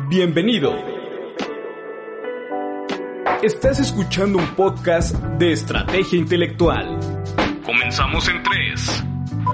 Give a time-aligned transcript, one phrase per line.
[0.00, 0.74] Bienvenido.
[3.42, 6.98] Estás escuchando un podcast de estrategia intelectual.
[7.64, 9.04] Comenzamos en 3,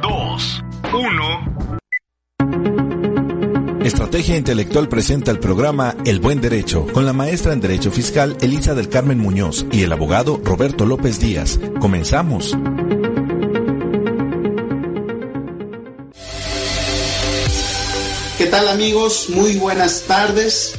[0.02, 1.78] 2, 1.
[3.84, 8.74] Estrategia Intelectual presenta el programa El Buen Derecho con la maestra en Derecho Fiscal Elisa
[8.74, 11.58] del Carmen Muñoz y el abogado Roberto López Díaz.
[11.80, 12.56] Comenzamos.
[18.38, 19.30] ¿Qué tal amigos?
[19.30, 20.72] Muy buenas tardes.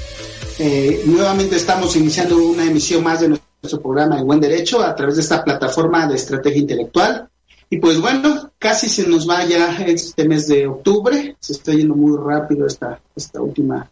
[0.60, 5.18] Eh, nuevamente estamos iniciando una emisión más de nuestro programa El Buen Derecho a través
[5.18, 7.28] de esta plataforma de estrategia intelectual.
[7.70, 11.96] Y pues bueno, casi se nos va ya este mes de octubre, se está yendo
[11.96, 13.92] muy rápido esta, esta última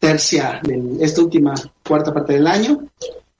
[0.00, 1.54] tercia, de esta última
[1.86, 2.80] cuarta parte del año.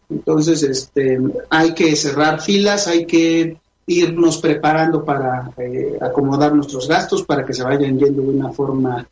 [0.09, 1.19] Entonces, este,
[1.51, 7.53] hay que cerrar filas, hay que irnos preparando para eh, acomodar nuestros gastos, para que
[7.53, 9.05] se vayan yendo de una forma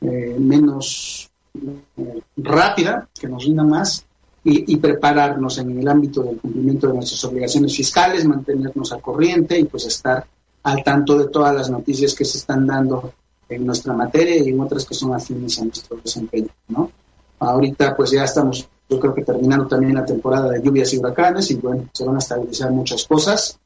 [0.00, 4.04] eh, menos eh, rápida, que nos rinda más,
[4.44, 9.64] y, prepararnos en el ámbito del cumplimiento de nuestras obligaciones fiscales, mantenernos al corriente y
[9.64, 10.26] pues estar
[10.64, 13.12] al tanto de todas las noticias que se están dando
[13.48, 16.90] en nuestra materia y en otras que son afines a nuestro desempeño, ¿no?
[17.38, 21.50] Ahorita pues ya estamos, yo creo que terminando también la temporada de lluvias y huracanes
[21.50, 23.58] y bueno, se van a estabilizar muchas cosas.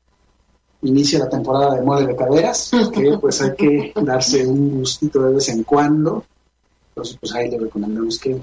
[0.87, 5.35] Inicia la temporada de mole de caderas, que pues hay que darse un gustito de
[5.35, 6.25] vez en cuando.
[6.91, 8.41] Entonces pues ahí le recomendamos que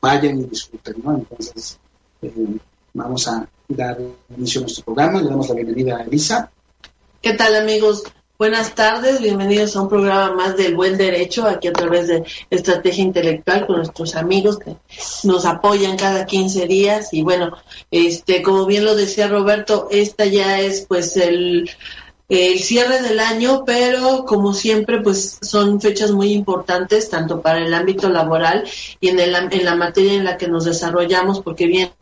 [0.00, 1.16] vayan y disfruten, ¿no?
[1.16, 1.78] Entonces,
[2.22, 2.58] eh,
[2.92, 3.98] vamos a dar
[4.36, 5.22] inicio a nuestro programa.
[5.22, 6.50] Le damos la bienvenida a Elisa.
[7.22, 8.04] ¿Qué tal, amigos?
[8.40, 13.04] Buenas tardes, bienvenidos a un programa más del Buen Derecho, aquí a través de Estrategia
[13.04, 14.76] Intelectual con nuestros amigos que
[15.24, 17.12] nos apoyan cada 15 días.
[17.12, 17.52] Y bueno,
[17.90, 21.68] este, como bien lo decía Roberto, esta ya es pues el
[22.30, 27.74] el cierre del año, pero como siempre, pues son fechas muy importantes, tanto para el
[27.74, 28.64] ámbito laboral
[29.00, 31.92] y en, el, en la materia en la que nos desarrollamos, porque viene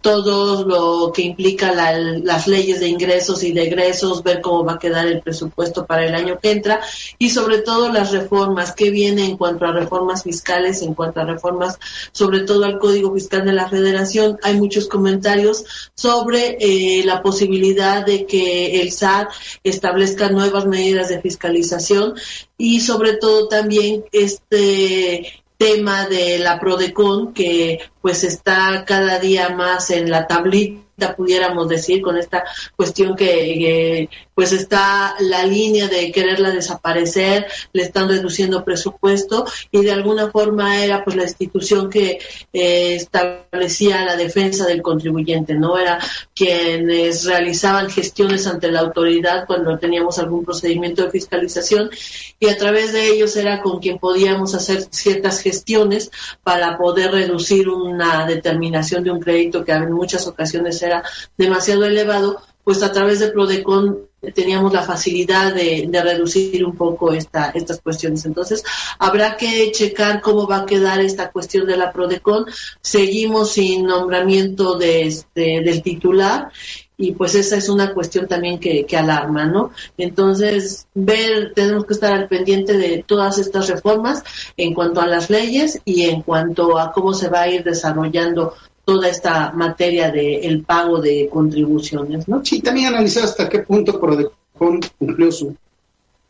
[0.00, 4.74] todo lo que implica la, las leyes de ingresos y de egresos, ver cómo va
[4.74, 6.80] a quedar el presupuesto para el año que entra
[7.18, 11.24] y sobre todo las reformas, que viene en cuanto a reformas fiscales, en cuanto a
[11.24, 11.78] reformas
[12.12, 14.38] sobre todo al Código Fiscal de la Federación.
[14.42, 19.28] Hay muchos comentarios sobre eh, la posibilidad de que el SAT
[19.64, 22.14] establezca nuevas medidas de fiscalización
[22.56, 29.90] y sobre todo también este tema de la Prodecon que pues está cada día más
[29.90, 30.85] en la tablita
[31.16, 38.08] pudiéramos decir con esta cuestión que, pues está la línea de quererla desaparecer le están
[38.08, 42.18] reduciendo presupuesto y de alguna forma era pues la institución que
[42.52, 45.98] eh, establecía la defensa del contribuyente no era
[46.34, 51.90] quienes realizaban gestiones ante la autoridad cuando teníamos algún procedimiento de fiscalización
[52.38, 56.10] y a través de ellos era con quien podíamos hacer ciertas gestiones
[56.42, 61.02] para poder reducir una determinación de un crédito que en muchas ocasiones era
[61.36, 67.50] demasiado elevado, pues a través de Prodecon teníamos la facilidad de, reducir un poco esta,
[67.50, 68.24] estas cuestiones.
[68.24, 68.64] Entonces,
[68.98, 72.46] habrá que checar cómo va a quedar esta cuestión de la Prodecon.
[72.80, 76.50] Seguimos sin nombramiento este, del titular
[76.98, 79.70] y pues esa es una cuestión también que, que, alarma, ¿no?
[79.98, 84.24] Entonces, ver, tenemos que estar al pendiente de todas estas reformas
[84.56, 88.54] en cuanto a las leyes y en cuanto a cómo se va a ir desarrollando
[88.86, 92.42] toda esta materia del el pago de contribuciones, ¿no?
[92.44, 95.56] Sí, también analizar hasta qué punto Prodecon cumplió su,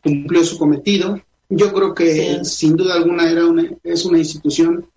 [0.03, 1.21] cumplió su cometido.
[1.49, 2.45] Yo creo que sí.
[2.45, 4.87] sin duda alguna era una, es una institución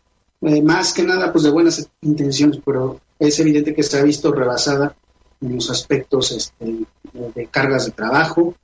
[0.41, 4.33] eh, más que nada pues de buenas intenciones, pero es evidente que se ha visto
[4.33, 4.97] rebasada
[5.43, 8.55] en los aspectos este, de cargas de trabajo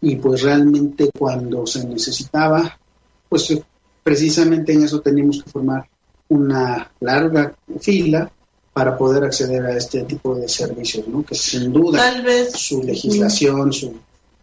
[0.00, 2.78] y pues realmente cuando se necesitaba,
[3.28, 3.54] pues
[4.02, 5.86] precisamente en eso teníamos que formar
[6.30, 8.32] una larga fila
[8.72, 11.24] para poder acceder a este tipo de servicios, ¿no?
[11.24, 12.52] Que sin duda Tal vez.
[12.52, 13.94] su legislación, su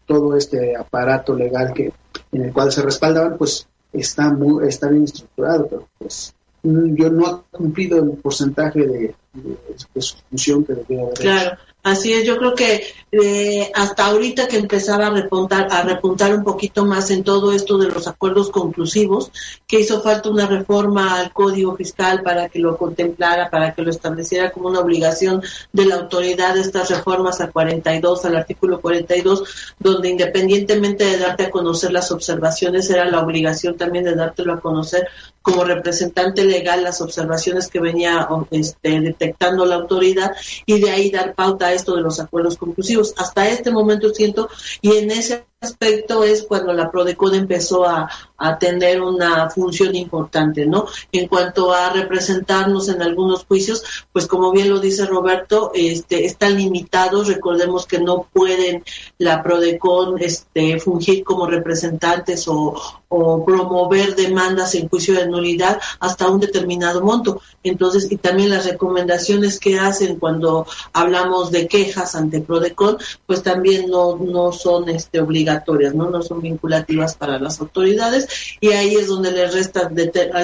[0.06, 1.92] todo este aparato legal que
[2.32, 6.34] en el cual se respaldaban, pues está muy, está bien estructurado, pero pues
[6.64, 9.58] yo no ha cumplido el porcentaje de, de,
[9.94, 11.14] de su función que debía haber.
[11.14, 11.58] Claro.
[11.88, 16.44] Así es, yo creo que eh, hasta ahorita que empezaba a repuntar, a repuntar un
[16.44, 19.32] poquito más en todo esto de los acuerdos conclusivos,
[19.66, 23.92] que hizo falta una reforma al Código Fiscal para que lo contemplara, para que lo
[23.92, 25.42] estableciera como una obligación
[25.72, 31.46] de la autoridad de estas reformas a 42, al artículo 42, donde independientemente de darte
[31.46, 35.08] a conocer las observaciones, era la obligación también de dártelo a conocer
[35.42, 40.34] como representante legal las observaciones que venía este, detectando la autoridad
[40.66, 43.14] y de ahí dar pauta a esto de los acuerdos conclusivos.
[43.18, 44.50] Hasta este momento siento,
[44.82, 48.08] y en ese aspecto es cuando la PRODECON empezó a,
[48.38, 50.86] a, tener una función importante, ¿no?
[51.12, 56.58] En cuanto a representarnos en algunos juicios, pues como bien lo dice Roberto, este, están
[56.58, 58.84] limitados, recordemos que no pueden
[59.18, 66.30] la PRODECON este, fungir como representantes o, o promover demandas en juicio de nulidad hasta
[66.30, 67.42] un determinado monto.
[67.64, 73.90] Entonces, y también las recomendaciones que hacen cuando hablamos de quejas ante PRODECON, pues también
[73.90, 75.47] no, no son este, obligatorias,
[75.94, 76.10] ¿no?
[76.10, 78.28] no son vinculativas para las autoridades
[78.60, 79.90] y ahí es donde les resta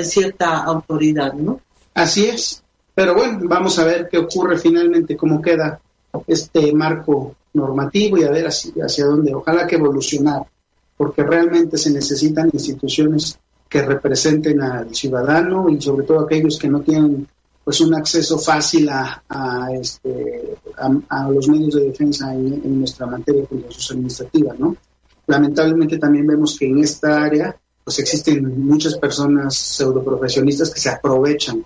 [0.04, 1.60] cierta autoridad, ¿no?
[1.94, 2.64] Así es.
[2.96, 5.80] Pero bueno, vamos a ver qué ocurre finalmente, cómo queda
[6.28, 9.34] este marco normativo y a ver hacia, hacia dónde.
[9.34, 10.44] Ojalá que evolucionar
[10.96, 16.82] porque realmente se necesitan instituciones que representen al ciudadano y sobre todo aquellos que no
[16.82, 17.28] tienen
[17.64, 20.58] pues un acceso fácil a, a, este,
[21.10, 24.76] a, los medios de defensa en, nuestra materia contenciosa administrativa, ¿no?
[25.28, 31.66] Lamentablemente también vemos que en esta área pues existen muchas personas pseudoprofesionistas que se aprovechan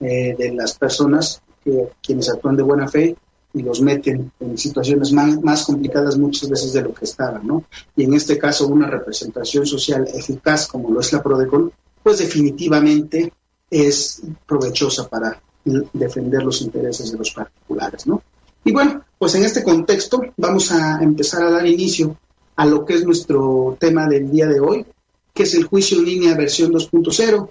[0.00, 3.16] eh, de las personas que, quienes actúan de buena fe
[3.54, 7.64] y los meten en situaciones más, más, complicadas muchas veces de lo que estaban, ¿no?
[7.96, 11.72] Y en este caso una representación social eficaz como lo es la PRODECON,
[12.02, 13.32] pues definitivamente
[13.70, 18.22] es provechosa para defender los intereses de los particulares, ¿no?
[18.64, 22.18] Y bueno, pues en este contexto vamos a empezar a dar inicio
[22.56, 24.86] a lo que es nuestro tema del día de hoy,
[25.32, 27.48] que es el juicio en línea versión 2.0.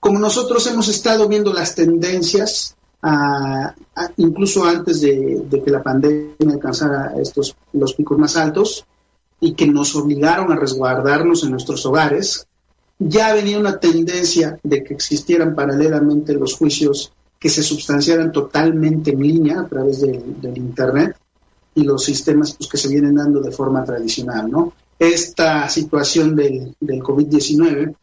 [0.00, 2.76] Como nosotros hemos estado viendo las tendencias
[4.16, 8.84] incluso antes de, que la pandemia alcanzara estos los picos más altos
[9.40, 12.46] y que nos obligaron a resguardarnos en nuestros hogares,
[12.98, 19.22] ya venía una tendencia de que existieran paralelamente los juicios que se sustanciaran totalmente en
[19.22, 20.22] línea a través del,
[20.56, 21.16] Internet
[21.74, 24.50] y los sistemas pues, que se vienen dando de forma tradicional.
[24.50, 24.72] ¿no?
[24.98, 27.94] Esta situación del, del COVID-19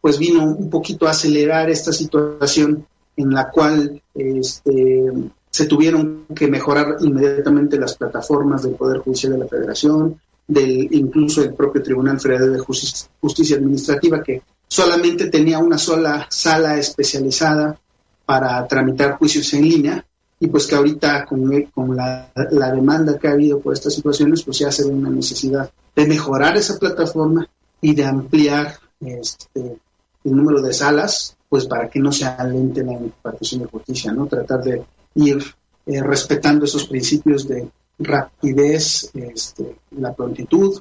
[0.00, 2.86] pues vino un poquito a acelerar esta situación
[3.16, 5.12] en la cual este,
[5.50, 11.42] se tuvieron que mejorar inmediatamente las plataformas del Poder Judicial de la Federación, del incluso
[11.42, 17.78] el propio Tribunal Federal de Justicia, Administrativa, que solamente tenía una sola sala especializada
[18.24, 20.04] para tramitar juicios en línea,
[20.40, 24.42] y pues que ahorita con, con la, la, demanda que ha habido por estas situaciones,
[24.42, 27.46] pues ya se ve una necesidad de mejorar esa plataforma
[27.82, 29.78] y de ampliar este,
[30.24, 34.26] el número de salas pues para que no se alente la impartición de justicia, ¿no?
[34.26, 34.84] Tratar de
[35.16, 35.42] ir
[35.84, 40.80] eh, respetando esos principios de rapidez, este, la prontitud,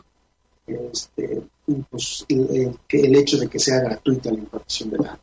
[0.68, 5.20] este, y pues el, el, hecho de que sea gratuita la impartición de la,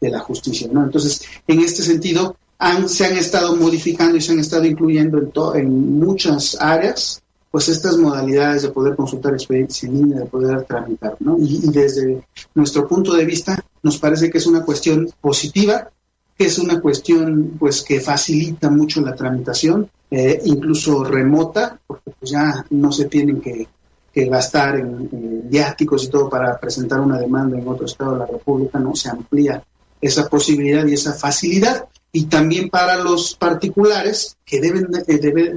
[0.00, 0.84] de la justicia, ¿no?
[0.84, 5.32] Entonces, en este sentido, han, se han estado modificando y se han estado incluyendo en,
[5.60, 7.20] en muchas áreas
[7.50, 11.36] pues estas modalidades de poder consultar expedientes en línea, de poder tramitar, ¿no?
[11.38, 12.22] Y, desde
[12.54, 15.90] nuestro punto de vista nos parece que es una cuestión positiva,
[16.38, 22.30] que es una cuestión pues que facilita mucho la tramitación, eh, incluso remota, porque pues
[22.30, 23.66] ya no se tienen que,
[24.12, 28.78] gastar en, viáticos y todo para presentar una demanda en otro estado de la República,
[28.78, 29.62] no se amplía
[30.00, 31.88] esa posibilidad y esa facilidad.
[32.12, 34.88] Y también para los particulares que deben,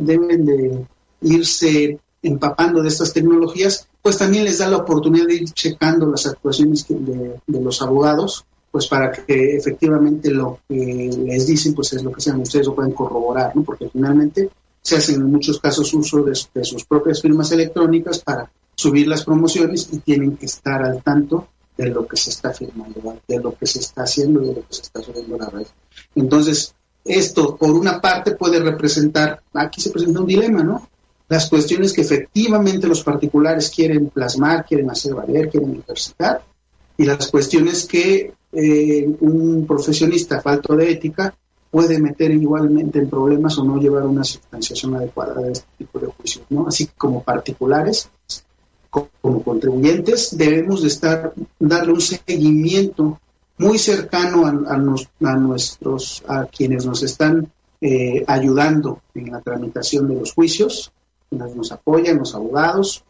[0.05, 0.85] deben de
[1.21, 6.25] irse empapando de estas tecnologías, pues también les da la oportunidad de ir checando las
[6.25, 12.11] actuaciones de, los abogados, pues para que efectivamente lo que les dicen, pues es lo
[12.11, 13.63] que sean, ustedes lo pueden corroborar, ¿no?
[13.63, 14.49] Porque finalmente
[14.81, 19.87] se hacen en muchos casos uso de, sus propias firmas electrónicas para subir las promociones
[19.91, 23.65] y tienen que estar al tanto de lo que se está firmando, de lo que
[23.65, 25.67] se está haciendo y de lo que se está subiendo a la red.
[26.15, 26.73] Entonces,
[27.03, 30.87] esto por una parte puede representar, aquí se presenta un dilema, ¿no?
[31.33, 36.43] las cuestiones que efectivamente los particulares quieren plasmar, quieren hacer valer, quieren ejercitar,
[36.97, 41.35] y las cuestiones que eh, un profesionista falto de ética
[41.71, 46.07] puede meter igualmente en problemas o no llevar una sustanciación adecuada de este tipo de
[46.07, 46.45] juicios.
[46.51, 46.67] ¿no?
[46.67, 48.11] Así que como particulares,
[48.89, 53.19] como contribuyentes, debemos de estar, darle un seguimiento
[53.57, 60.15] muy cercano a, a, nuestros, a quienes nos están eh, ayudando en la tramitación de
[60.15, 60.91] los juicios,
[61.31, 63.03] nos apoyan los abogados.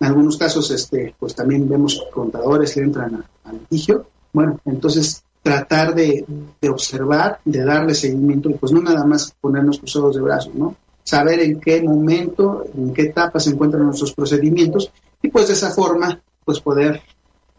[0.00, 4.06] En algunos casos, este, pues también vemos contadores que entran al litigio.
[4.32, 6.24] Bueno, entonces tratar de,
[6.60, 10.74] de, observar, de darle seguimiento y pues no nada más ponernos cruzados de brazos, ¿no?
[11.04, 14.90] Saber en qué momento, en qué etapa se encuentran nuestros procedimientos
[15.22, 17.00] y pues de esa forma pues poder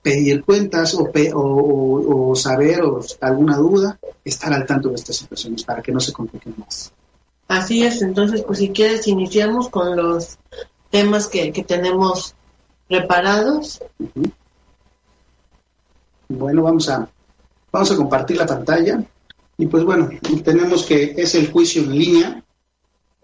[0.08, 5.82] pedir cuentas o, o, saber o alguna duda, estar al tanto de estas situaciones para
[5.82, 6.94] que no se compliquen más.
[7.50, 10.38] Así es, entonces pues si quieres iniciamos con los
[10.90, 12.36] temas que, tenemos
[12.88, 13.82] preparados.
[16.30, 17.10] Bueno, vamos a,
[17.70, 19.04] vamos a compartir la pantalla.
[19.58, 20.10] Y pues bueno,
[20.42, 22.44] tenemos que es el juicio en línea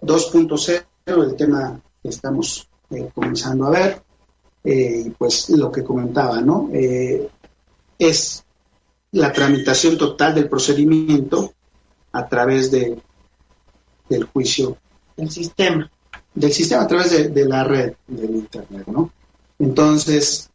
[0.02, 4.03] 2.0, el tema que estamos eh, comenzando a ver.
[4.64, 6.70] Eh, pues lo que comentaba, ¿no?
[6.74, 7.30] Eh,
[8.00, 8.44] es
[9.12, 11.54] la tramitación total del procedimiento
[12.14, 12.98] a través de,
[14.10, 14.78] del juicio.
[15.18, 15.92] Del sistema.
[16.34, 19.12] Del sistema a través de, la red del Internet, ¿no?
[19.60, 20.50] Entonces,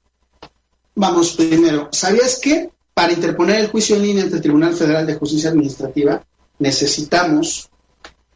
[0.95, 5.15] vamos primero, ¿sabías que para interponer el juicio en línea ante el Tribunal Federal de
[5.15, 6.25] Justicia Administrativa
[6.59, 7.71] necesitamos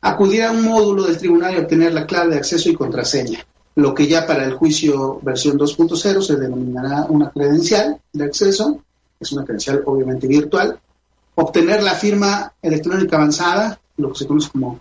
[0.00, 3.44] acudir a un módulo del tribunal y obtener la clave de acceso y contraseña?
[3.74, 8.82] Lo que ya para el juicio versión 2.0 se denominará una credencial de acceso,
[9.18, 10.78] es una credencial obviamente virtual,
[11.34, 14.80] obtener la firma electrónica avanzada, lo que se conoce como,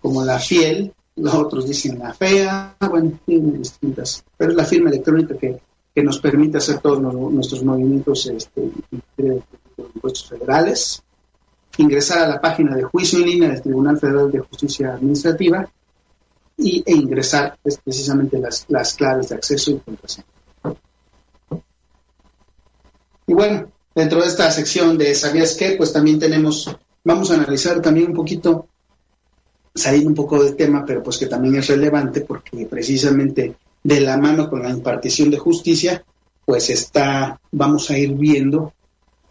[0.00, 5.36] como la FIEL, los otros dicen la FEA, bueno, distintas, pero es la firma electrónica
[5.36, 5.60] que,
[5.92, 8.70] que nos permite hacer todos nuestros movimientos este,
[9.16, 9.42] de
[9.78, 11.02] impuestos federales,
[11.78, 15.68] ingresar a la página de juicio en línea del Tribunal Federal de Justicia Administrativa
[16.58, 20.26] y, e ingresar precisamente las, las claves de acceso y contraseña.
[23.26, 25.74] Y bueno, dentro de esta sección de ¿sabías qué?
[25.76, 26.74] Pues también tenemos,
[27.04, 28.66] vamos a analizar también un poquito,
[29.74, 34.16] salir un poco del tema, pero pues que también es relevante porque precisamente de la
[34.16, 36.04] mano con la impartición de justicia,
[36.44, 38.72] pues está, vamos a ir viendo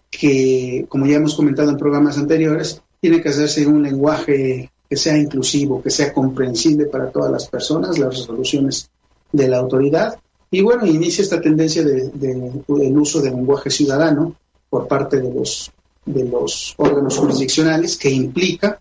[0.10, 5.18] que, como ya hemos comentado en programas anteriores, tiene que hacerse un lenguaje que sea
[5.18, 8.90] inclusivo, que sea comprensible para todas las personas, las resoluciones
[9.32, 10.20] de la autoridad.
[10.50, 14.36] Y bueno, inicia esta tendencia del de, uso del lenguaje ciudadano
[14.70, 15.72] por parte de los,
[16.06, 18.80] de los órganos jurisdiccionales, que implica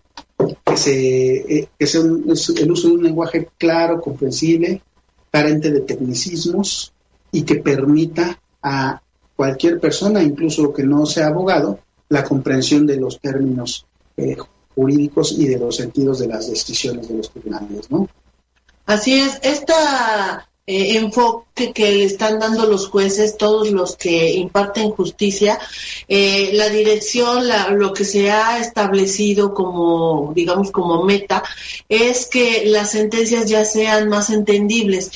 [0.65, 4.81] que, se, eh, que sea el uso de un lenguaje claro, comprensible,
[5.29, 6.93] carente de tecnicismos
[7.31, 9.01] y que permita a
[9.35, 13.85] cualquier persona, incluso que no sea abogado, la comprensión de los términos
[14.15, 14.37] eh,
[14.77, 18.07] jurídicos y de los sentidos de las decisiones de los tribunales, ¿no?
[18.85, 24.91] Así es, esta eh, enfoque que le están dando los jueces, todos los que imparten
[24.91, 25.57] justicia,
[26.07, 31.41] eh, la dirección, lo que se ha establecido como, digamos, como meta,
[31.89, 35.11] es que las sentencias ya sean más entendibles.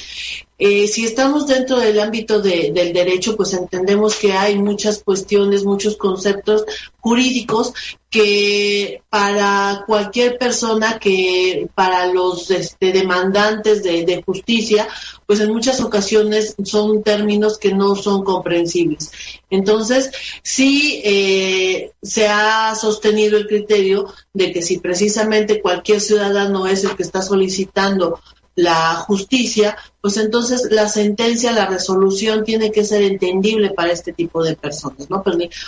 [0.64, 5.98] Eh, si estamos dentro del ámbito del derecho, pues entendemos que hay muchas cuestiones, muchos
[5.98, 6.66] conceptos
[7.00, 7.74] jurídicos
[8.12, 14.88] que para cualquier persona que para los este, demandantes de, justicia,
[15.26, 19.12] pues en muchas ocasiones son términos que no son comprensibles.
[19.50, 20.12] Entonces,
[20.44, 26.96] sí eh, se ha sostenido el criterio de que si precisamente cualquier ciudadano es el
[26.96, 28.20] que está solicitando
[28.56, 34.44] la justicia, pues entonces la sentencia, la resolución tiene que ser entendible para este tipo
[34.44, 35.24] de personas, ¿no?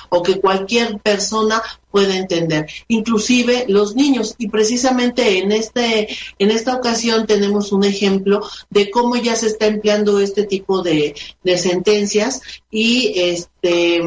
[0.09, 1.61] O que cualquier persona
[1.91, 4.35] pueda entender, inclusive los niños.
[4.37, 6.09] Y precisamente en este,
[6.39, 11.15] en esta ocasión tenemos un ejemplo de cómo ya se está empleando este tipo de,
[11.43, 14.01] de sentencias y este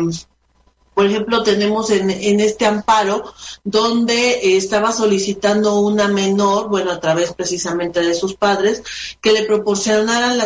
[0.96, 2.08] por ejemplo, tenemos en,
[2.40, 3.34] este amparo
[3.64, 8.82] donde eh, estaba solicitando una menor, bueno, a través precisamente de sus padres,
[9.20, 10.38] que le proporcionaran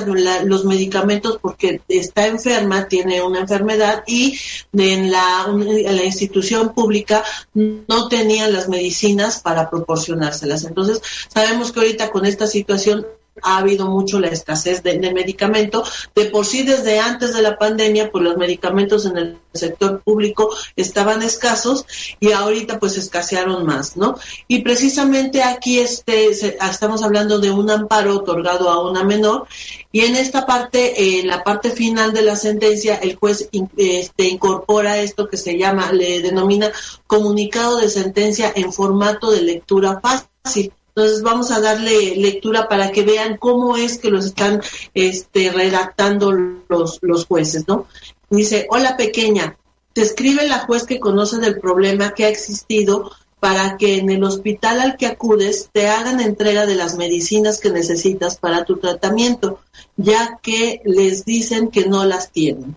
[0.49, 4.41] los medicamentos porque está enferma, tiene una enfermedad y
[4.73, 7.23] en la, en la institución pública
[7.55, 10.65] no tenían las medicinas para proporcionárselas.
[10.65, 11.01] Entonces,
[11.33, 13.07] sabemos que ahorita con esta situación
[13.43, 15.85] ha habido mucho la escasez de, medicamento.
[16.15, 20.55] De por sí, desde antes de la pandemia, pues los medicamentos en el sector público
[20.77, 21.85] estaban escasos
[22.21, 24.17] y ahorita pues escasearon más, ¿no?
[24.47, 29.47] Y precisamente aquí este, estamos hablando de un amparo otorgado a una menor
[29.93, 34.99] y en esta parte, en la parte final de la sentencia, el juez este, incorpora
[34.99, 36.71] esto que se llama, le denomina
[37.07, 40.73] comunicado de sentencia en formato de lectura fácil.
[40.95, 44.61] Entonces vamos a darle lectura para que vean cómo es que los están
[44.95, 47.87] este, redactando los, los jueces, ¿no?
[48.29, 49.57] Dice, hola pequeña,
[49.93, 54.23] te escribe la juez que conoce del problema que ha existido para que en el
[54.23, 59.61] hospital al que acudes te hagan entrega de las medicinas que necesitas para tu tratamiento,
[59.97, 62.77] ya que les dicen que no las tienen.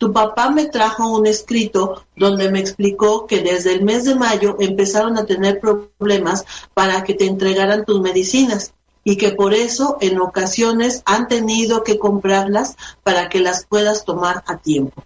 [0.00, 4.56] Tu papá me trajo un escrito donde me explicó que desde el mes de mayo
[4.58, 8.72] empezaron a tener problemas para que te entregaran tus medicinas
[9.04, 14.42] y que por eso en ocasiones han tenido que comprarlas para que las puedas tomar
[14.46, 15.04] a tiempo.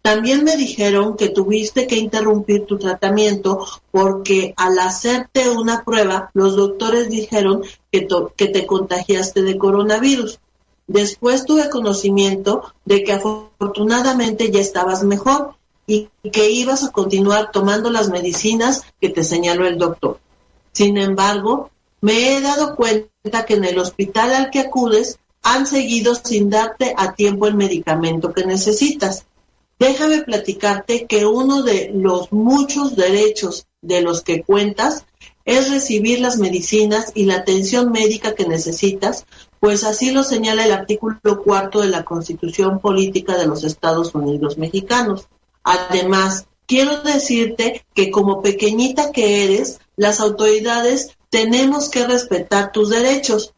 [0.00, 6.56] También me dijeron que tuviste que interrumpir tu tratamiento porque al hacerte una prueba los
[6.56, 8.08] doctores dijeron que,
[8.48, 10.40] te contagiaste de coronavirus.
[10.86, 15.54] Después tuve conocimiento de que afortunadamente ya estabas mejor
[15.86, 20.20] y que ibas a continuar tomando las medicinas que te señaló el doctor.
[20.72, 21.70] Sin embargo,
[22.00, 26.94] me he dado cuenta que en el hospital al que acudes han seguido sin darte
[26.96, 29.26] a tiempo el medicamento que necesitas.
[29.78, 35.04] Déjame platicarte que uno de los muchos derechos de los que cuentas
[35.44, 39.26] es recibir las medicinas y la atención médica que necesitas,
[39.62, 44.58] pues así lo señala el artículo cuarto de la Constitución Política de los Estados Unidos
[44.58, 45.28] Mexicanos.
[45.62, 53.54] Además, quiero decirte que como pequeñita que eres, las autoridades tenemos que respetar tus derechos.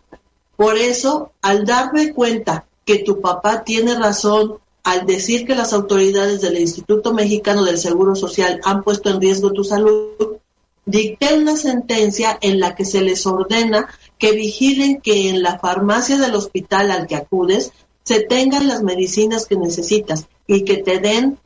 [0.56, 6.42] Por eso, al darme cuenta que tu papá tiene razón al decir que las autoridades
[6.42, 10.36] del Instituto Mexicano del Seguro Social han puesto en riesgo tu salud,
[10.84, 13.88] dicté una sentencia en la que se les ordena
[14.24, 17.72] que vigilen que en la farmacia del hospital al que acudes
[18.04, 21.38] se tengan las medicinas que necesitas y que te den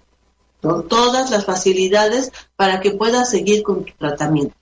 [0.61, 4.55] todas las facilidades para que puedas seguir con tu tratamiento.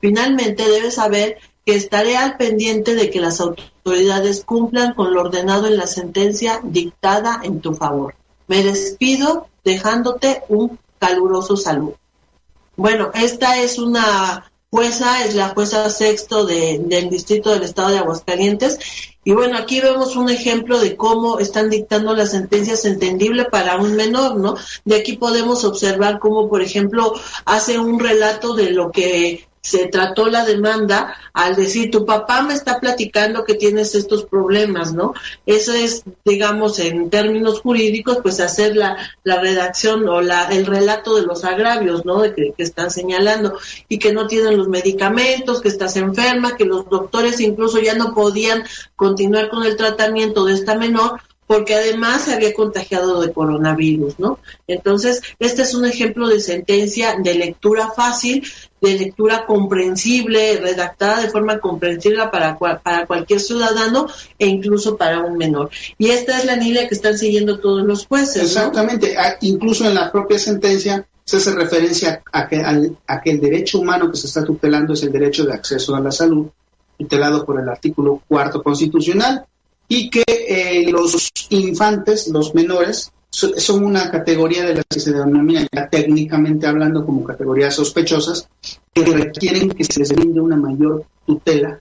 [0.00, 5.66] Finalmente, debes saber que estaré al pendiente de que las autoridades cumplan con lo ordenado
[5.66, 8.14] en la sentencia dictada en tu favor.
[8.46, 11.96] Me despido dejándote un caluroso saludo.
[12.76, 18.78] Bueno, esta es una jueza, es la jueza sexto del distrito del estado de Aguascalientes.
[19.22, 23.94] Y bueno, aquí vemos un ejemplo de cómo están dictando las sentencias entendible para un
[23.96, 24.56] menor, ¿no?
[24.86, 27.12] De aquí podemos observar cómo, por ejemplo,
[27.44, 32.52] hace un relato de lo que se trató la demanda al decir tu papá me
[32.52, 35.14] está platicando que tienes estos problemas, ¿no?
[35.46, 41.14] Eso es, digamos, en términos jurídicos, pues hacer la, la redacción o la, el relato
[41.14, 42.22] de los agravios, ¿no?
[42.22, 43.56] De que, que están señalando
[43.88, 48.14] y que no tienen los medicamentos, que estás enferma, que los doctores incluso ya no
[48.14, 48.64] podían
[48.96, 54.38] continuar con el tratamiento de esta menor porque además se había contagiado de coronavirus, ¿no?
[54.66, 58.42] Entonces, este es un ejemplo de sentencia de lectura fácil,
[58.82, 65.38] de lectura comprensible, redactada de forma comprensible para, para cualquier ciudadano e incluso para un
[65.38, 65.70] menor.
[65.96, 68.42] Y esta es la línea que están siguiendo todos los jueces.
[68.42, 72.60] Exactamente, ah, incluso en la propia sentencia se hace referencia a que,
[73.06, 76.00] a que el derecho humano que se está tutelando es el derecho de acceso a
[76.00, 76.48] la salud,
[76.98, 79.44] tutelado por el artículo cuarto constitucional,
[79.86, 85.66] y que eh, los infantes, los menores, son una categoría de las que se denomina
[85.90, 88.46] técnicamente hablando como categorías sospechosas
[88.92, 91.80] que requieren que se les brinde una mayor tutela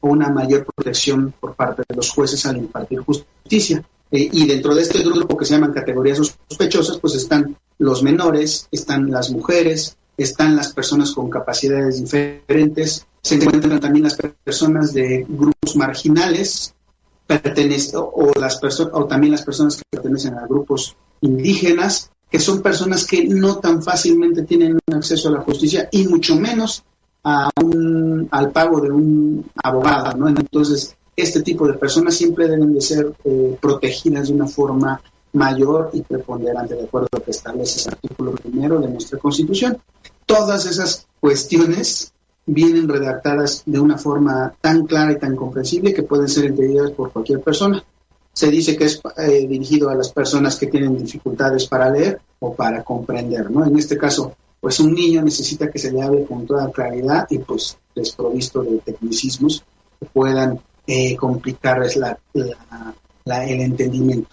[0.00, 3.82] o una mayor protección por parte de los jueces al impartir justicia.
[4.10, 8.68] Eh, y dentro de este grupo que se llaman categorías sospechosas, pues están los menores,
[8.70, 15.24] están las mujeres, están las personas con capacidades diferentes, se encuentran también las personas de
[15.26, 16.74] grupos marginales,
[17.94, 23.06] o, las personas o también las personas que pertenecen a grupos indígenas, que son personas
[23.06, 26.82] que no tan fácilmente tienen acceso a la justicia y mucho menos
[27.24, 30.28] a un, al pago de un abogado, ¿no?
[30.28, 35.00] Entonces, este tipo de personas siempre deben de ser eh, protegidas de una forma
[35.34, 39.78] mayor y preponderante, de acuerdo a lo que establece el artículo primero de nuestra Constitución.
[40.26, 42.12] Todas esas cuestiones
[42.46, 47.12] vienen redactadas de una forma tan clara y tan comprensible que pueden ser entendidas por
[47.12, 47.82] cualquier persona.
[48.32, 52.54] Se dice que es eh, dirigido a las personas que tienen dificultades para leer o
[52.54, 53.64] para comprender, ¿no?
[53.64, 57.38] En este caso, pues un niño necesita que se le hable con toda claridad y
[57.38, 59.62] pues desprovisto de tecnicismos
[60.00, 64.30] que puedan eh, complicarles el entendimiento.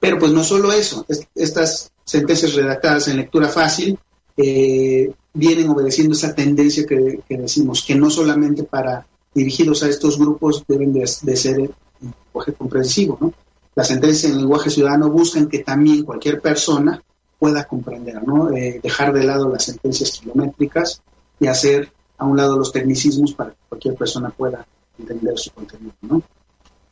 [0.00, 3.98] Pero pues no solo eso, estas sentencias redactadas en lectura fácil
[4.36, 10.64] eh, vienen obedeciendo esa tendencia que, decimos, que no solamente para dirigidos a estos grupos
[10.66, 13.32] deben de, ser en lenguaje comprensivo, ¿no?
[13.74, 17.02] Las sentencias en lenguaje ciudadano buscan que también cualquier persona
[17.38, 18.54] pueda comprender, ¿no?
[18.54, 21.00] Eh, dejar de lado las sentencias kilométricas
[21.40, 24.66] y hacer a un lado los tecnicismos para que cualquier persona pueda
[24.98, 26.22] entender su contenido, ¿no?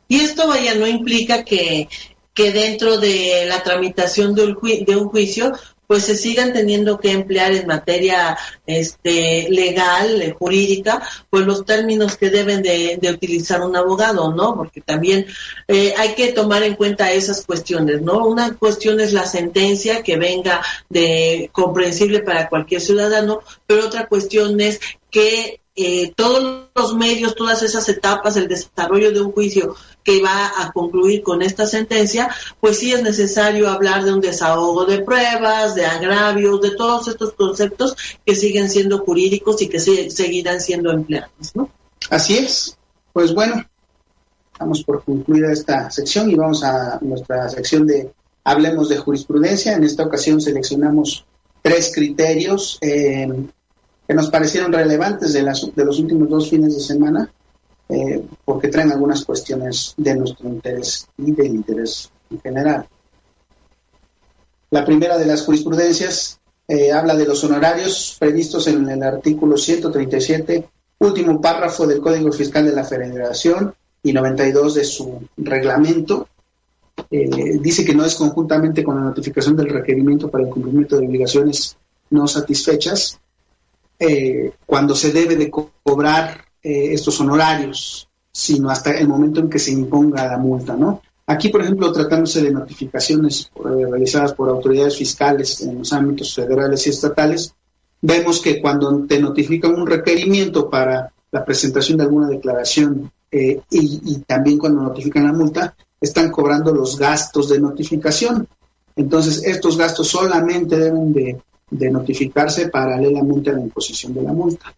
[0.07, 1.87] Y esto, vaya, no implica que,
[2.33, 5.53] que dentro de la tramitación de un juicio
[5.91, 12.15] pues se sigan teniendo que emplear en materia este, legal, eh, jurídica, pues los términos
[12.15, 14.55] que deben de, utilizar un abogado, ¿no?
[14.55, 15.25] Porque también
[15.67, 18.25] eh, hay que tomar en cuenta esas cuestiones, ¿no?
[18.25, 24.61] Una cuestión es la sentencia que venga de comprensible para cualquier ciudadano, pero otra cuestión
[24.61, 24.79] es
[25.11, 30.51] que eh, todos los medios, todas esas etapas, el desarrollo de un juicio que va
[30.57, 35.75] a concluir con esta sentencia, pues sí es necesario hablar de un desahogo de pruebas,
[35.75, 37.95] de agravios, de todos estos conceptos
[38.25, 41.69] que siguen siendo jurídicos y que seguirán siendo empleados, ¿no?
[42.09, 42.77] Así es.
[43.13, 43.63] Pues bueno,
[44.59, 48.11] vamos por concluida esta sección y vamos a nuestra sección de
[48.43, 49.73] Hablemos de jurisprudencia.
[49.73, 51.25] En esta ocasión seleccionamos
[51.61, 52.79] tres criterios.
[52.81, 53.27] Eh,
[54.07, 57.31] que nos parecieron relevantes de, las, de los últimos dos fines de semana,
[57.89, 62.87] eh, porque traen algunas cuestiones de nuestro interés y del interés en general.
[64.69, 70.69] La primera de las jurisprudencias eh, habla de los honorarios previstos en el artículo 137,
[70.99, 76.29] último párrafo del Código Fiscal de la Federación y 92 de su reglamento.
[77.09, 81.07] Eh, dice que no es conjuntamente con la notificación del requerimiento para el cumplimiento de
[81.07, 81.75] obligaciones
[82.11, 83.19] no satisfechas,
[84.03, 89.59] eh, cuando se debe de cobrar eh, estos honorarios, sino hasta el momento en que
[89.59, 91.03] se imponga la multa, ¿no?
[91.27, 96.87] Aquí, por ejemplo, tratándose de notificaciones eh, realizadas por autoridades fiscales en los ámbitos federales
[96.87, 97.53] y estatales,
[98.01, 104.17] vemos que cuando te notifican un requerimiento para la presentación de alguna declaración y, y,
[104.25, 108.47] también cuando notifican la multa, están cobrando los gastos de notificación.
[108.95, 111.39] Entonces, estos gastos solamente deben de
[111.71, 114.73] de notificarse paralelamente a la imposición de la multa.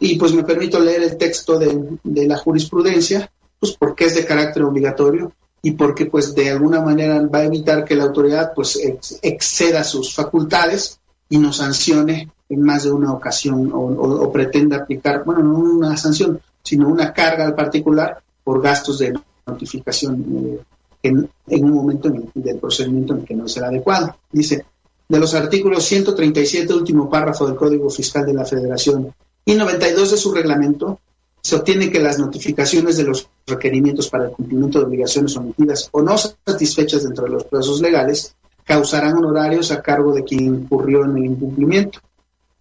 [0.00, 4.64] Y pues me permito leer el texto de, la jurisprudencia, pues porque es de carácter
[4.64, 8.80] obligatorio y porque pues de alguna manera va a evitar que la autoridad pues
[9.22, 15.44] exceda sus facultades y nos sancione en más de una ocasión o, pretenda aplicar, bueno,
[15.44, 19.14] no una sanción, sino una carga al particular por gastos de
[19.46, 20.58] notificación eh,
[21.04, 24.16] en, en, un momento del procedimiento en el que no será adecuado.
[24.30, 24.64] Dice,
[25.12, 29.12] de los artículos 137, último párrafo del Código Fiscal de la Federación,
[29.44, 31.00] y 92 de su reglamento,
[31.38, 36.00] se obtiene que las notificaciones de los requerimientos para el cumplimiento de obligaciones omitidas o
[36.00, 41.18] no satisfechas dentro de los plazos legales causarán honorarios a cargo de quien incurrió en
[41.18, 41.98] el incumplimiento,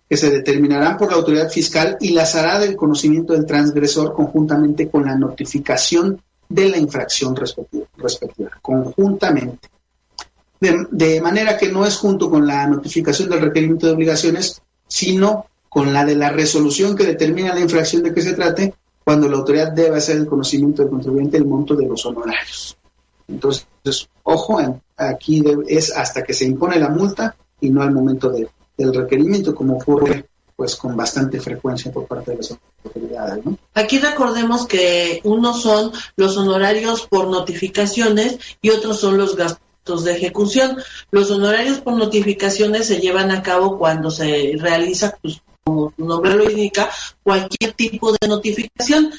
[0.10, 4.90] que se determinarán por la autoridad fiscal y las hará del conocimiento del transgresor conjuntamente
[4.90, 9.70] con la notificación de la infracción respectiva, respectiva conjuntamente
[10.62, 15.92] de, manera que no es junto con la notificación del requerimiento de obligaciones, sino con
[15.92, 19.72] la de la resolución que determina la infracción de que se trate, cuando la autoridad
[19.72, 22.78] debe hacer el conocimiento del contribuyente el monto de los honorarios.
[23.28, 23.66] Entonces,
[24.22, 24.60] ojo,
[24.96, 29.78] aquí es hasta que se impone la multa y no al momento del requerimiento, como
[29.78, 33.44] ocurre pues con bastante frecuencia por parte de las autoridades.
[33.74, 40.14] Aquí recordemos que unos son los honorarios por notificaciones y otros son los gastos de
[40.14, 40.78] ejecución.
[41.10, 46.36] Los honorarios por notificaciones se llevan a cabo cuando se realiza, pues, como su nombre
[46.36, 46.90] lo indica,
[47.24, 49.12] cualquier tipo de notificación.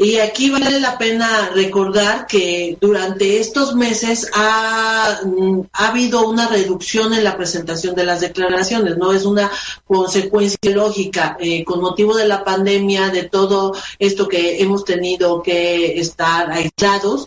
[0.00, 6.46] Y aquí vale la pena recordar que durante estos meses ha, mm, ha, habido una
[6.46, 9.12] reducción en la presentación de las declaraciones, ¿no?
[9.12, 9.50] Es una
[9.84, 15.98] consecuencia lógica eh, con motivo de la pandemia, de todo esto que hemos tenido que
[15.98, 17.26] estar aislados,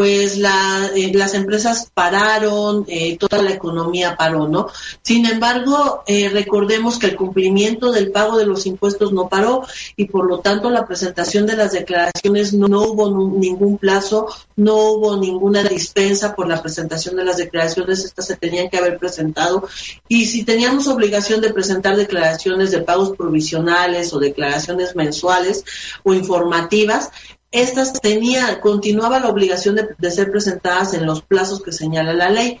[0.00, 4.68] pues la, eh, las empresas pararon, eh, toda la economía paró, ¿no?
[5.02, 9.62] Sin embargo, eh, recordemos que el cumplimiento del pago de los impuestos no paró
[9.96, 14.74] y por lo tanto la presentación de las declaraciones no, no hubo ningún plazo, no
[14.92, 19.68] hubo ninguna dispensa por la presentación de las declaraciones, estas se tenían que haber presentado
[20.08, 25.62] y si teníamos obligación de presentar declaraciones de pagos provisionales o declaraciones mensuales
[26.04, 27.10] o informativas,
[27.50, 32.30] estas tenía, continuaba la obligación de, de, ser presentadas en los plazos que señala la
[32.30, 32.60] ley.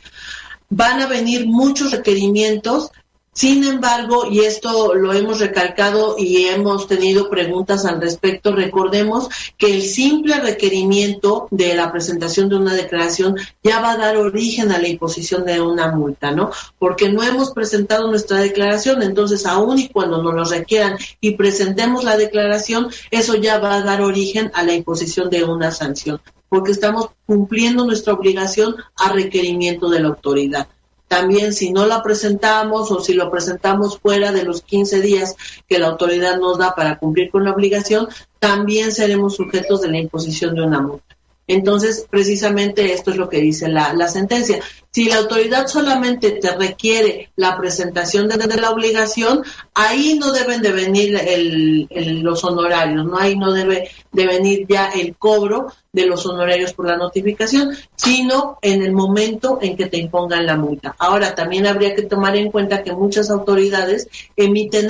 [0.68, 2.90] Van a venir muchos requerimientos
[3.32, 9.72] sin embargo, y esto lo hemos recalcado y hemos tenido preguntas al respecto, recordemos que
[9.72, 14.78] el simple requerimiento de la presentación de una declaración ya va a dar origen a
[14.78, 16.50] la imposición de una multa, ¿no?
[16.78, 22.02] Porque no hemos presentado nuestra declaración, entonces aún y cuando nos lo requieran y presentemos
[22.02, 26.72] la declaración, eso ya va a dar origen a la imposición de una sanción, porque
[26.72, 30.66] estamos cumpliendo nuestra obligación a requerimiento de la autoridad.
[31.10, 35.34] También si no la presentamos o si lo presentamos fuera de los 15 días
[35.68, 38.06] que la autoridad nos da para cumplir con la obligación,
[38.38, 41.16] también seremos sujetos de la imposición de una multa.
[41.48, 44.60] Entonces, precisamente esto es lo que dice la, sentencia,
[44.92, 50.72] Si la autoridad solamente te requiere la presentación de, la obligación, ahí no deben de
[50.72, 51.88] venir
[52.22, 53.16] los honorarios, ¿no?
[53.16, 58.58] Ahí no debe de venir ya el cobro de los honorarios por la notificación, sino
[58.62, 60.94] en el momento en que te impongan la multa.
[60.98, 64.88] Ahora, también habría que tomar en cuenta que muchas autoridades emiten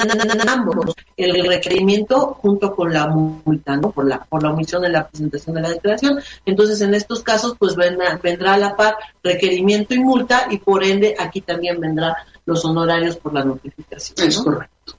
[0.48, 3.90] ambos, el requerimiento junto con la multa, ¿no?
[3.90, 6.20] Por la, por la omisión de la presentación de la declaración.
[6.46, 10.84] Entonces, en estos casos, pues vendrá, vendrá a la par requerimiento y multa y por
[10.84, 14.28] ende aquí también vendrá los honorarios por la notificación.
[14.28, 14.98] Es correcto.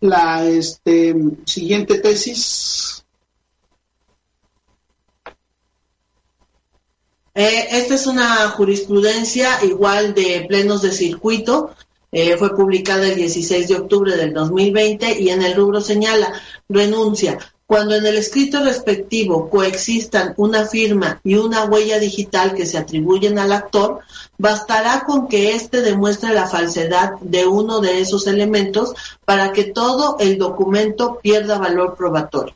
[0.00, 3.02] La este, siguiente tesis
[7.34, 11.74] Eh, esta es una jurisprudencia igual de plenos de circuito.
[12.10, 16.30] Eh, fue publicada el 16 de octubre del 2020 y en el rubro señala
[16.68, 17.38] renuncia.
[17.72, 23.38] Cuando en el escrito respectivo coexistan una firma y una huella digital que se atribuyen
[23.38, 24.00] al actor,
[24.36, 28.92] bastará con que éste demuestre la falsedad de uno de esos elementos
[29.24, 32.54] para que todo el documento pierda valor probatorio.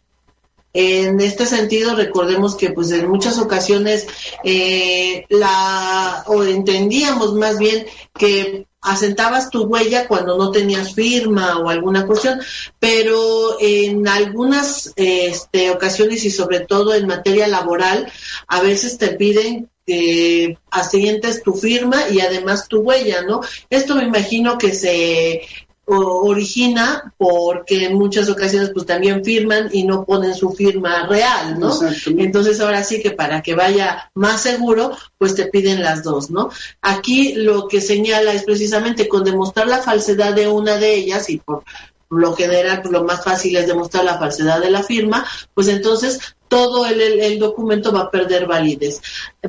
[0.79, 4.07] En este sentido, recordemos que pues en muchas ocasiones
[4.45, 11.71] eh, la o entendíamos más bien que asentabas tu huella cuando no tenías firma o
[11.71, 12.41] alguna cuestión,
[12.79, 18.13] pero en algunas este, ocasiones y sobre todo en materia laboral,
[18.47, 23.41] a veces te piden que asientes tu firma y además tu huella, ¿no?
[23.71, 25.41] Esto me imagino que se
[25.87, 31.73] origina porque en muchas ocasiones pues también firman y no ponen su firma real, ¿no?
[32.07, 36.51] Entonces ahora sí que para que vaya más seguro, pues te piden las dos, ¿no?
[36.83, 41.39] Aquí lo que señala es precisamente con demostrar la falsedad de una de ellas y
[41.39, 41.63] por
[42.11, 46.36] lo general pues lo más fácil es demostrar la falsedad de la firma, pues entonces
[46.49, 49.01] todo el, documento va a perder validez.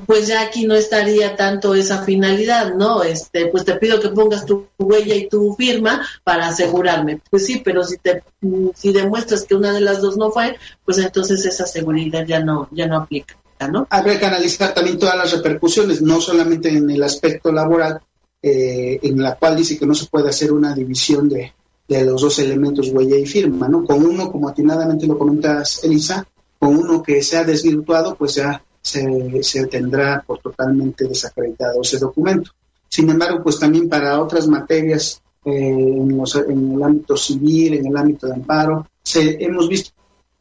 [0.05, 3.03] Pues ya aquí no estaría tanto esa finalidad, ¿no?
[3.03, 7.21] Este, pues te pido que pongas tu huella y tu firma para asegurarme.
[7.29, 8.23] Pues sí, pero si te
[8.75, 12.67] si demuestras que una de las dos no fue, pues entonces esa seguridad ya no
[12.71, 13.36] ya no aplica,
[13.71, 13.88] ¿no?
[13.89, 17.99] Habría que analizar también todas las repercusiones, no solamente en el aspecto laboral,
[18.41, 21.53] eh, en la cual dice que no se puede hacer una división de,
[21.88, 23.86] de los dos elementos huella y firma, ¿no?
[23.86, 26.27] Con uno, como atinadamente lo comentas, Elisa,
[26.59, 32.51] con uno que se ha desvirtuado, pues ya se, tendrá por totalmente desacreditado ese documento.
[32.87, 38.27] Sin embargo, pues también para otras materias eh, en, el ámbito civil, en el ámbito
[38.27, 39.91] de amparo, se, hemos visto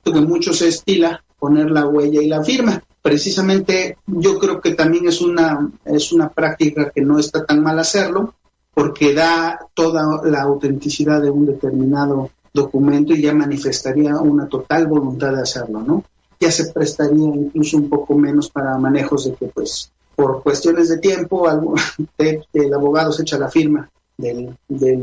[0.05, 2.83] que mucho se estila poner la huella y la firma.
[3.03, 7.79] Precisamente yo creo que también es una, es una práctica que no está tan mal
[7.79, 8.35] hacerlo,
[8.73, 15.33] porque da toda la autenticidad de un determinado documento y ya manifestaría una total voluntad
[15.33, 16.05] de hacerlo, ¿no?
[16.41, 20.99] Ya se prestaría incluso un poco menos para manejos de que, pues, por cuestiones de
[20.99, 21.47] tiempo,
[22.19, 24.57] el abogado se echa la firma del,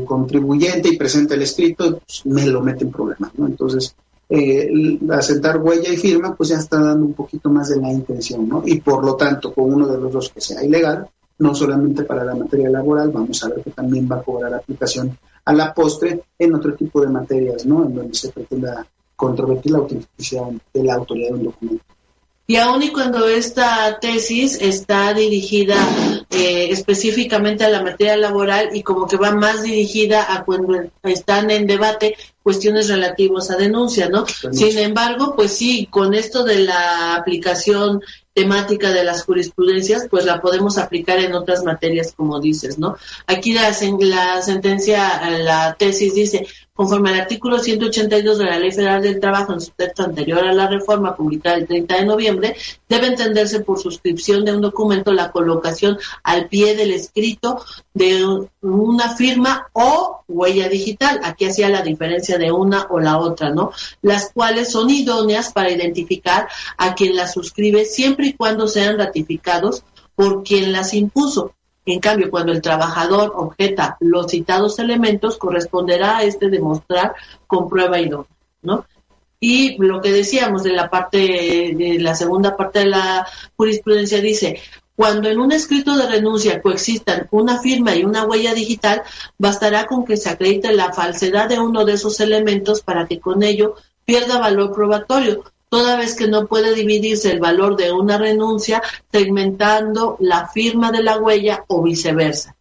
[0.04, 3.46] contribuyente y presenta el escrito, pues, me lo mete en problemas, ¿no?
[3.46, 3.94] Entonces,
[4.28, 8.48] eh, asentar huella y firma, pues ya está dando un poquito más de la intención,
[8.48, 8.62] ¿no?
[8.64, 12.24] Y por lo tanto, con uno de los dos que sea ilegal, no solamente para
[12.24, 16.22] la materia laboral, vamos a ver que también va a cobrar aplicación a la postre
[16.38, 17.84] en otro tipo de materias, ¿no?
[17.84, 21.84] En donde se pretenda controvertir la autenticidad de la autoridad de un documento.
[22.46, 25.76] Y aun y cuando esta tesis está dirigida
[26.28, 31.50] eh, específicamente a la materia laboral y como que va más dirigida a cuando están
[31.50, 34.26] en debate cuestiones relativas a denuncia, ¿no?
[34.26, 38.02] Sin embargo, pues sí, con esto de la aplicación
[38.34, 42.96] temática de las jurisprudencias, pues la podemos aplicar en otras materias, como dices, ¿no?
[43.26, 49.00] Aquí la, la sentencia, la tesis dice, conforme al artículo 182 de la Ley Federal
[49.00, 52.56] del Trabajo en su texto anterior a la reforma publicada el 30 de noviembre,
[52.88, 58.26] debe entenderse por suscripción de un documento la colocación al pie del escrito de
[58.60, 61.20] una firma o huella digital.
[61.22, 63.70] Aquí hacía la diferencia de una o la otra, ¿no?
[64.02, 69.84] Las cuales son idóneas para identificar a quien las suscribe siempre y cuando sean ratificados
[70.16, 71.54] por quien las impuso.
[71.86, 77.14] En cambio, cuando el trabajador objeta los citados elementos, corresponderá a este demostrar
[77.46, 78.28] con prueba idónea,
[78.62, 78.86] ¿no?
[79.38, 81.18] Y lo que decíamos de la parte,
[81.76, 84.58] de la segunda parte de la jurisprudencia dice,
[84.96, 89.02] cuando en un escrito de renuncia coexistan una firma y una huella digital,
[89.36, 93.42] bastará con que se acredite la falsedad de uno de esos elementos para que con
[93.42, 95.44] ello pierda valor probatorio,
[95.74, 101.02] toda vez que no puede dividirse el valor de una renuncia segmentando la firma de
[101.02, 102.54] la huella o viceversa.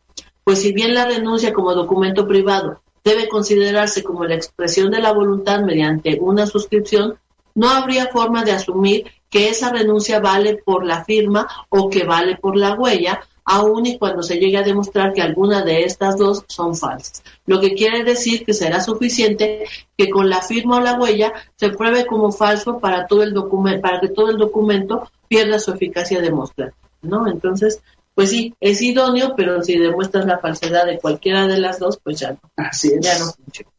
[0.43, 5.13] Pues si bien la renuncia como documento privado debe considerarse como la expresión de la
[5.13, 7.19] voluntad mediante una suscripción,
[7.53, 12.37] no habría forma de asumir que esa renuncia vale por la firma o que vale
[12.37, 16.43] por la huella, aun y cuando se llegue a demostrar que alguna de estas dos
[16.47, 17.23] son falsas.
[17.45, 19.65] Lo que quiere decir que será suficiente
[19.97, 23.81] que con la firma o la huella se pruebe como falso para todo el documento,
[23.81, 27.27] para que todo el documento pierda su eficacia demostrativa, ¿no?
[27.27, 27.81] Entonces,
[28.15, 32.19] pues sí, es idóneo, pero si demuestras la falsedad de cualquiera de las dos, pues
[32.19, 32.39] ya no.
[32.55, 32.99] Así es.
[33.01, 33.71] Ya no funciona.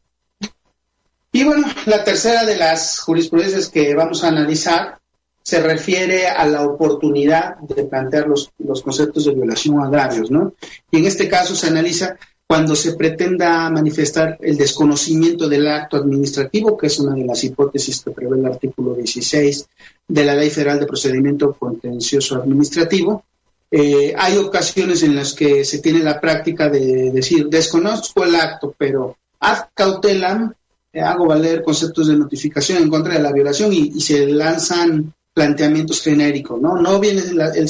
[1.31, 4.99] Y bueno, la tercera de las jurisprudencias que vamos a analizar
[5.45, 10.53] se refiere a la oportunidad de plantear los, los conceptos de violación o agravios, ¿no?
[10.89, 16.75] Y en este caso se analiza cuando se pretenda manifestar el desconocimiento del acto administrativo,
[16.75, 19.67] que es una de las hipótesis que prevé el artículo 16
[20.07, 23.23] de la Ley Federal de Procedimiento Contencioso Administrativo,
[23.69, 28.73] eh, hay ocasiones en las que se tiene la práctica de decir, desconozco el acto,
[28.77, 30.53] pero ad cautelam,
[30.93, 36.61] hago valer conceptos de notificación en contra de la violación y, se lanzan planteamientos genéricos,
[36.61, 36.77] ¿no?
[36.77, 37.67] No viene el, el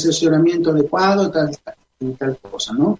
[0.69, 2.99] adecuado, tal, tal, tal cosa, ¿no?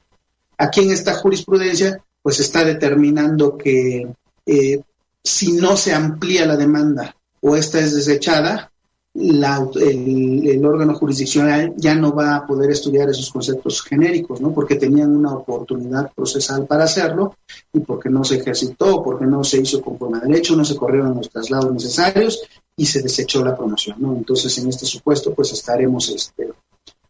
[0.58, 4.08] Aquí en esta jurisprudencia, pues está determinando que
[4.48, 4.82] eh,
[5.24, 8.72] si no se amplía la demanda o esta es desechada,
[9.16, 14.52] el, órgano jurisdiccional ya no va a poder estudiar esos conceptos genéricos, ¿no?
[14.54, 17.38] Porque tenían una oportunidad procesal para hacerlo
[17.72, 21.16] y porque no se ejercitó, porque no se hizo conforme a derecho, no se corrieron
[21.16, 22.42] los traslados necesarios
[22.76, 24.14] y se desechó la promoción, ¿no?
[24.16, 26.52] Entonces, en este supuesto, pues estaremos este,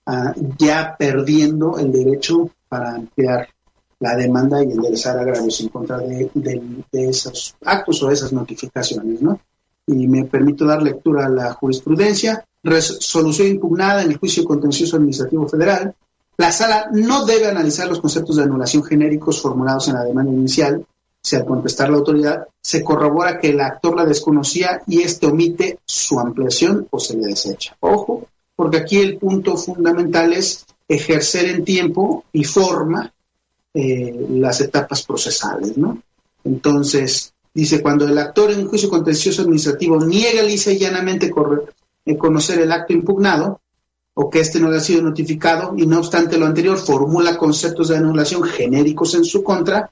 [0.05, 3.47] ah, ya perdiendo el derecho para ampliar
[3.99, 9.39] la demanda y enderezar agravios en contra de, de esos actos o esas notificaciones, ¿no?
[9.87, 15.47] Y me permito dar lectura a la jurisprudencia, resolución impugnada en el juicio contencioso administrativo
[15.47, 15.93] federal.
[16.37, 20.85] La sala no debe analizar los conceptos de anulación genéricos formulados en la demanda inicial
[21.21, 25.79] si al contestar la autoridad se corrobora que el actor la desconocía y éste omite
[25.85, 27.75] su ampliación o se le desecha.
[27.79, 33.11] Ojo, porque aquí el punto fundamental es ejercer en tiempo y forma
[33.73, 35.97] eh, las etapas procesales, ¿no?
[36.43, 41.31] Entonces, Dice, cuando el actor en un juicio contencioso administrativo niega lisa y llanamente
[42.05, 43.61] eh, conocer el acto impugnado
[44.13, 47.95] o que éste no haya sido notificado y no obstante lo anterior formula conceptos de
[47.95, 49.89] anulación genéricos en su contra,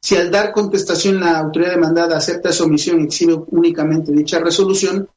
[0.00, 5.08] si al dar contestación la autoridad demandada acepta esa omisión y exhibe únicamente dicha resolución,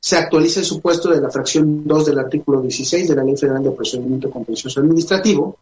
[0.00, 3.62] se actualiza el supuesto de la fracción 2 del artículo 16 de la Ley Federal
[3.62, 5.58] de Procedimiento Contencioso Administrativo,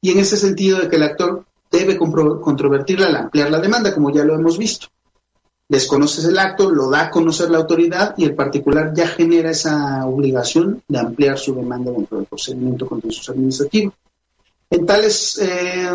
[0.00, 1.44] y en ese sentido de que el actor
[1.78, 4.88] debe controvertirla al ampliar la demanda, como ya lo hemos visto.
[5.68, 10.06] Desconoces el acto, lo da a conocer la autoridad y el particular ya genera esa
[10.06, 13.94] obligación de ampliar su demanda dentro del procedimiento contencioso administrativo.
[14.70, 15.90] En tales, eh,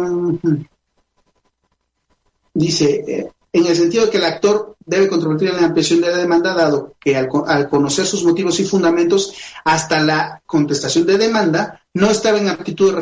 [2.54, 6.18] dice, eh, en el sentido de que el actor debe controvertir la ampliación de la
[6.18, 7.30] demanda, dado que al,
[7.70, 12.94] conocer sus motivos y fundamentos hasta la contestación de demanda, no estaba en aptitud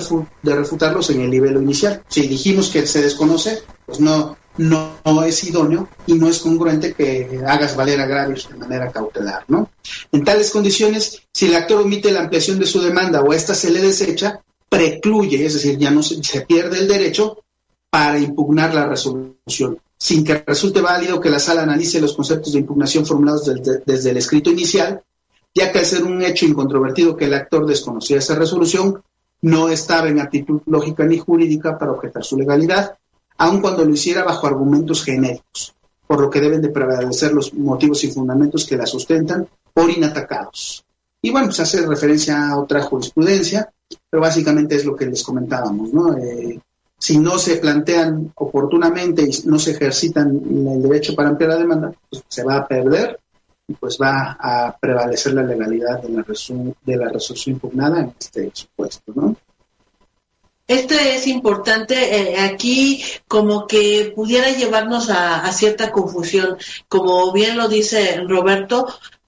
[0.41, 2.03] de, refutarlos en el nivel inicial.
[2.07, 7.41] Si dijimos que se desconoce, pues no, no, es idóneo y no es congruente que
[7.45, 9.69] hagas valer agravios de manera cautelar, ¿no?
[10.11, 13.71] En tales condiciones, si el actor omite la ampliación de su demanda o ésta se
[13.71, 17.43] le desecha, precluye, es decir, ya no se pierde el derecho
[17.89, 22.59] para impugnar la resolución sin que resulte válido que la sala analice los conceptos de
[22.59, 23.51] impugnación formulados
[23.85, 25.01] desde, el escrito inicial,
[25.57, 29.01] ya que al ser un hecho incontrovertido que el actor desconocía esa resolución,
[29.41, 32.95] no estaba en actitud lógica ni jurídica para objetar su legalidad,
[33.39, 35.73] aun cuando lo hiciera bajo argumentos genéricos,
[36.05, 40.85] por lo que deben de prevalecer los motivos y fundamentos que la sustentan por inatacados.
[41.23, 43.67] Y bueno, se hace referencia a otra jurisprudencia,
[44.11, 46.15] pero básicamente es lo que les comentábamos, ¿no?
[46.17, 46.59] Eh,
[46.99, 51.91] si no se plantean oportunamente y no se ejercitan el derecho para ampliar la demanda,
[52.09, 53.19] pues se va a perder
[53.67, 58.49] y pues va a prevalecer la legalidad de la, de la resolución impugnada en este
[58.53, 59.35] supuesto, ¿no?
[60.67, 66.57] Esto es importante eh, aquí como que pudiera llevarnos a, a, cierta confusión.
[66.89, 68.85] Como bien lo dice Roberto,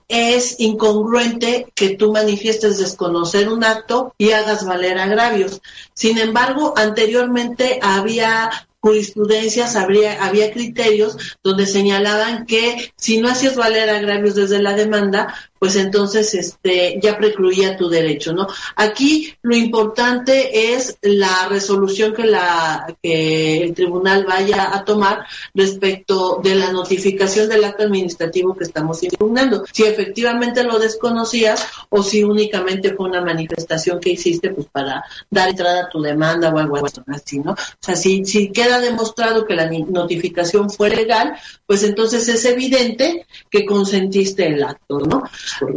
[0.10, 5.62] es incongruente que tú manifiestes desconocer un acto y hagas valer agravios.
[5.93, 8.49] Sin embargo, anteriormente había
[8.82, 15.34] jurisprudencias, habría, había criterios donde señalaban que si no hacías valer agravios desde la demanda,
[15.60, 18.48] pues entonces este ya precluía tu derecho, ¿no?
[18.76, 26.39] Aquí lo importante es la resolución que la que el tribunal vaya a tomar respecto
[26.41, 29.66] de la notificación del acto administrativo que estamos impugnando.
[29.72, 35.49] Si efectivamente lo desconocías o si únicamente fue una manifestación que hiciste pues para dar
[35.49, 37.51] entrada a tu demanda o algo así, ¿no?
[37.51, 41.34] O sea, si, si queda demostrado que la notificación fue legal,
[41.66, 45.24] pues entonces es evidente que consentiste el acto, ¿no?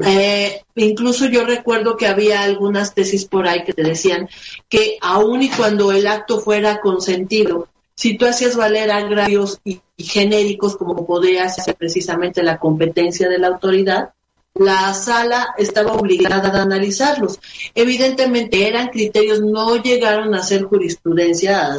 [0.05, 4.29] Eh, incluso yo recuerdo que había algunas tesis por ahí que te decían
[4.69, 10.77] que aun y cuando el acto fuera consentido, si tú hacías valer agravios y, genéricos
[10.77, 14.15] como podía ser precisamente la competencia de la autoridad,
[14.55, 17.41] la sala estaba obligada a analizarlos.
[17.75, 21.75] Evidentemente eran criterios, no llegaron a ser jurisprudencia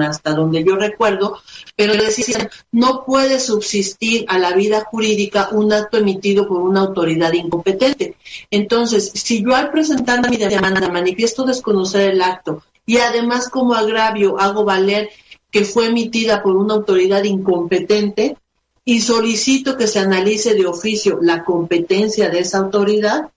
[0.00, 1.38] hasta donde yo recuerdo,
[1.76, 7.32] pero decían, no puede subsistir a la vida jurídica un acto emitido por una autoridad
[7.32, 8.16] incompetente.
[8.50, 14.38] Entonces, si yo al presentar mi demanda manifiesto desconocer el acto y además como agravio
[14.40, 15.10] hago valer
[15.50, 18.36] que fue emitida por una autoridad incompetente,
[18.84, 23.30] y solicito que se analice de oficio la competencia de esa autoridad,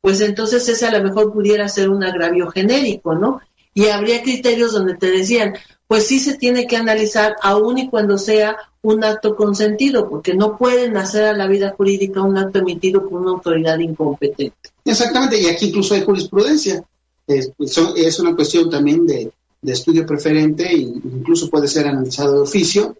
[0.00, 3.40] pues entonces ese a lo mejor pudiera ser un agravio genérico, ¿no?
[3.74, 5.54] Y habría criterios donde te decían,
[5.86, 10.56] pues sí se tiene que analizar aún y cuando sea un acto consentido, porque no
[10.56, 14.70] pueden hacer a la vida jurídica un acto emitido por una autoridad incompetente.
[14.84, 16.82] Exactamente, y aquí incluso hay jurisprudencia.
[17.26, 17.50] Es,
[17.96, 19.30] es una cuestión también de,
[19.60, 22.96] de estudio preferente e incluso puede ser analizado de oficio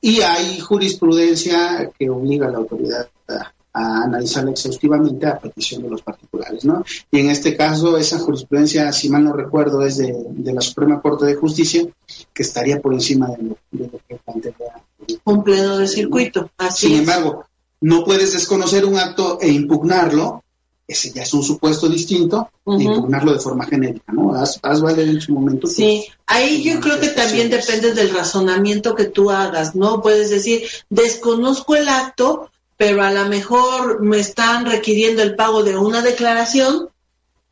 [0.00, 6.02] y hay jurisprudencia que obliga a la autoridad a, analizarla exhaustivamente a petición de los
[6.02, 6.84] particulares, ¿no?
[7.08, 10.12] Y en este caso, esa jurisprudencia, si mal no recuerdo, es de,
[10.52, 11.86] la Suprema Corte de Justicia,
[12.32, 14.82] que estaría por encima de lo, que plantea.
[15.24, 17.44] Un pleno de circuito, así Sin embargo,
[17.80, 20.42] no puedes desconocer un acto e impugnarlo
[20.90, 24.34] ese ya es un supuesto distinto y impugnarlo de forma genérica, ¿no?
[24.34, 25.68] Haz, haz valer en su momento.
[25.68, 30.02] Sí, ahí yo creo que también depende del razonamiento que tú hagas, ¿no?
[30.02, 35.76] Puedes decir, desconozco el acto, pero a lo mejor me están requiriendo el pago de
[35.76, 36.88] una declaración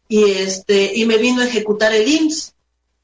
[0.09, 2.55] y este y me vino a ejecutar el IMSS.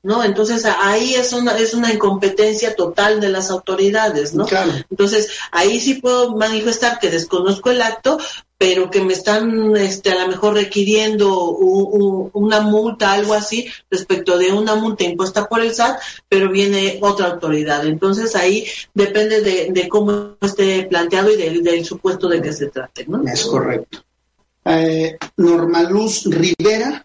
[0.05, 0.23] ¿No?
[0.23, 4.47] Entonces ahí es una, es una incompetencia total de las autoridades, ¿no?
[4.91, 8.19] Entonces ahí sí puedo manifestar que desconozco el acto,
[8.59, 14.53] pero que me están este, a lo mejor requiriendo una multa, algo así, respecto de
[14.53, 15.99] una multa impuesta por el SAT,
[16.29, 17.87] pero viene otra autoridad.
[17.87, 23.23] Entonces ahí depende de, cómo esté planteado y del, supuesto de que se trate, ¿no?
[23.27, 24.05] Es correcto.
[24.67, 27.05] Eh, Normaluz Rivera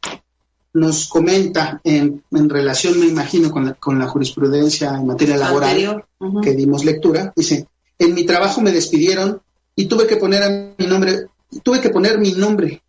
[0.74, 6.06] nos comenta en, relación, me imagino, con la, con la jurisprudencia en materia laboral
[6.42, 7.68] que dimos lectura, dice,
[7.98, 9.42] en mi trabajo me despidieron
[9.76, 11.28] y tuve que poner a mi nombre,
[11.64, 12.82] tuve que poner mi nombre.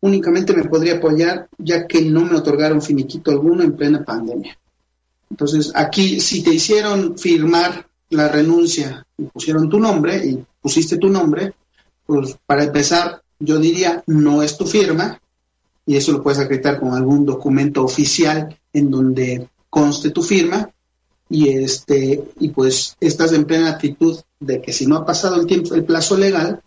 [0.00, 4.56] Únicamente me podría apoyar ya que no me otorgaron finiquito alguno en plena pandemia.
[5.30, 11.08] Entonces, aquí, si te hicieron firmar la renuncia y pusieron tu nombre y pusiste tu
[11.08, 11.54] nombre,
[12.06, 15.20] pues para empezar, yo diría, no es tu firma,
[15.86, 20.68] y eso lo puedes acreditar con algún documento oficial en donde conste tu firma
[21.28, 25.46] y este y pues estás en plena actitud de que si no ha pasado el
[25.46, 26.60] tiempo el plazo legal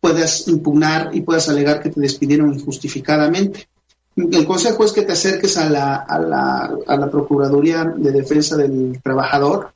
[0.00, 3.68] puedas impugnar y puedas alegar que te despidieron injustificadamente.
[4.14, 8.56] El consejo es que te acerques a la, a la, a la Procuraduría de Defensa
[8.56, 9.72] del Trabajador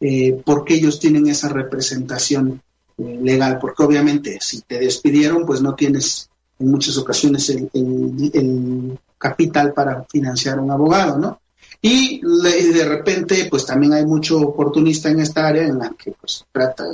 [0.00, 2.62] eh, porque ellos tienen esa representación
[2.98, 6.28] eh, legal, porque obviamente si te despidieron pues no tienes
[6.64, 11.40] muchas ocasiones el, capital para financiar un abogado, ¿no?
[11.80, 16.44] Y de repente, pues también hay mucho oportunista en esta área en la que pues
[16.52, 16.84] trata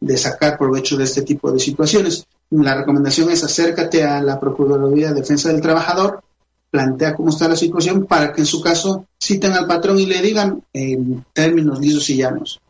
[0.00, 2.26] de, sacar provecho de este tipo de situaciones.
[2.50, 6.22] La recomendación es acércate a la Procuraduría de Defensa del Trabajador,
[6.70, 10.20] plantea cómo está la situación para que en su caso citen al patrón y le
[10.20, 12.60] digan en términos lisos y llanos,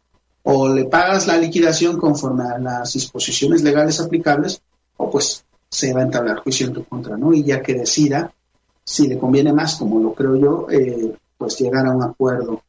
[0.43, 4.63] o le pagas la liquidación conforme a las disposiciones legales aplicables,
[4.97, 5.45] o pues
[5.77, 7.35] se va a entablar juicio en tu contra, ¿no?
[7.35, 8.33] Y ya que decida
[8.83, 12.63] si le conviene más, como lo creo yo, eh, pues llegar a un acuerdo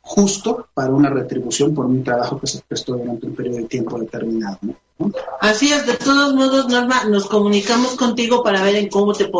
[0.00, 3.98] justo para una retribución por un trabajo que se prestó durante un periodo de tiempo
[3.98, 4.58] determinado.
[4.62, 4.74] ¿no?
[5.38, 9.30] Así es, de todos modos, Norma, nos comunicamos contigo para ver en cómo te,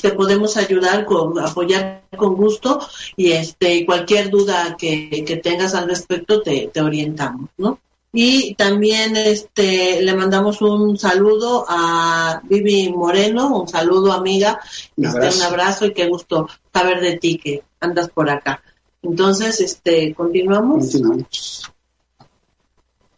[0.00, 2.78] te podemos ayudar, con, apoyar con gusto
[3.16, 7.80] y este cualquier duda que, que tengas al respecto te, te orientamos, ¿no?
[8.12, 14.60] Y también este le mandamos un saludo a Vivi Moreno, un saludo amiga,
[14.96, 18.62] un este, abrazo, un abrazo y qué gusto saber de ti que andas por acá.
[19.02, 20.90] Entonces, este, continuamos.
[20.90, 21.72] Continuamos.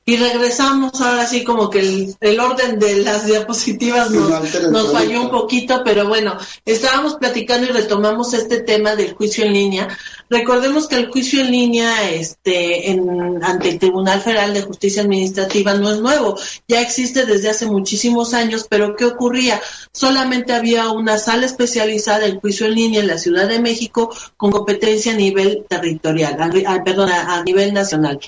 [0.05, 5.83] Y regresamos ahora sí como que el, orden de las diapositivas nos, falló un poquito,
[5.85, 9.97] pero bueno, estábamos platicando y retomamos este tema del juicio en línea.
[10.29, 15.75] Recordemos que el juicio en línea este, en, ante el Tribunal Federal de Justicia Administrativa
[15.75, 16.37] no es nuevo,
[16.67, 19.61] ya existe desde hace muchísimos años, pero ¿qué ocurría?
[19.93, 24.51] Solamente había una sala especializada en juicio en línea en la Ciudad de México con
[24.51, 26.37] competencia a nivel territorial,
[26.85, 28.19] perdón, a nivel nacional.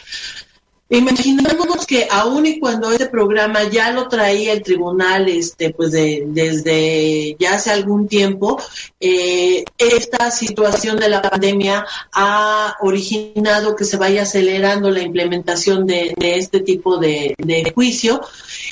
[0.94, 6.22] Imaginemos que aún y cuando este programa ya lo traía el tribunal, este, pues de,
[6.28, 8.60] desde ya hace algún tiempo,
[9.00, 16.14] eh, esta situación de la pandemia ha originado que se vaya acelerando la implementación de,
[16.20, 17.34] este tipo de,
[17.74, 18.20] juicio.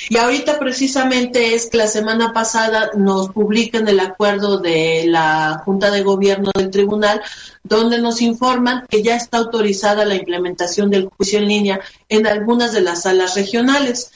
[0.09, 5.91] Y ahorita precisamente es que la semana pasada nos publican el acuerdo de la Junta
[5.91, 7.21] de Gobierno del Tribunal,
[7.63, 11.79] donde nos informan que ya está autorizada la implementación del juicio en línea
[12.13, 14.11] en algunas de las salas regionales.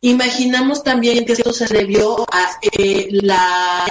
[0.00, 3.08] Imaginamos también que esto se debió a eh,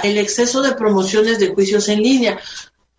[0.02, 2.38] el exceso de promociones de juicios en línea.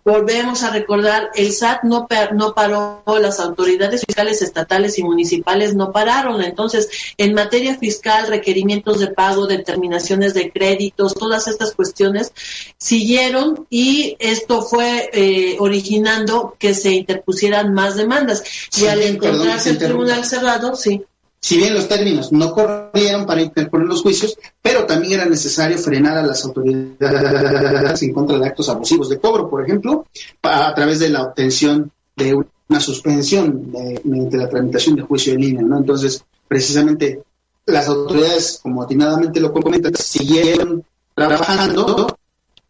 [0.08, 5.92] Volvemos a recordar, el SAT no, no paró, las autoridades fiscales estatales y municipales no
[5.92, 6.44] pararon.
[6.44, 12.34] Entonces, en materia fiscal, requerimientos de pago, determinaciones de créditos, todas estas cuestiones
[12.78, 18.44] siguieron y esto fue eh, originando que se interpusieran más demandas.
[18.78, 21.04] y al encontrarse el tribunal cerrado, sí
[21.40, 26.18] si bien los términos no corrieron para interponer los juicios, pero también era necesario frenar
[26.18, 30.08] a las autoridades en contra de actos abusivos de cobro, por ejemplo,
[30.42, 32.34] a, través de la obtención de
[32.68, 33.72] una suspensión
[34.04, 35.78] mediante la tramitación de juicio en línea, ¿no?
[35.78, 37.22] Entonces, precisamente
[37.68, 40.84] las autoridades, como atinadamente lo comentan, siguieron
[41.14, 42.18] trabajando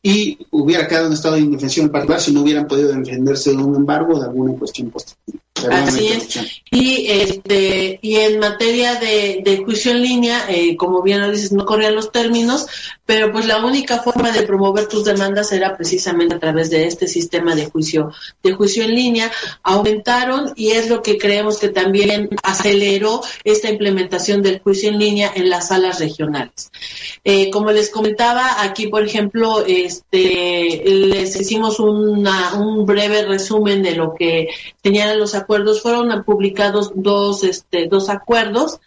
[0.01, 3.75] y hubiera quedado en estado de indefensión particular si no hubieran podido defenderse de un
[3.75, 5.39] embargo de alguna cuestión positiva.
[5.71, 6.61] Así es.
[6.69, 11.65] Y, este, y en materia de, juicio en línea, eh, como bien lo dices, no
[11.65, 12.67] corrían los términos,
[13.05, 17.07] pero pues la única forma de promover tus demandas era precisamente a través de este
[17.07, 18.11] sistema de juicio,
[18.43, 19.31] de juicio en línea.
[19.63, 25.31] Aumentaron y es lo que creemos que también aceleró esta implementación del juicio en línea
[25.35, 26.71] en las salas regionales.
[27.23, 33.95] Eh, como les comentaba, aquí, por ejemplo, este, les hicimos una, un breve resumen de
[33.95, 34.49] lo que
[34.81, 35.81] tenían los acuerdos.
[35.81, 38.79] Fueron publicados dos, este, dos acuerdos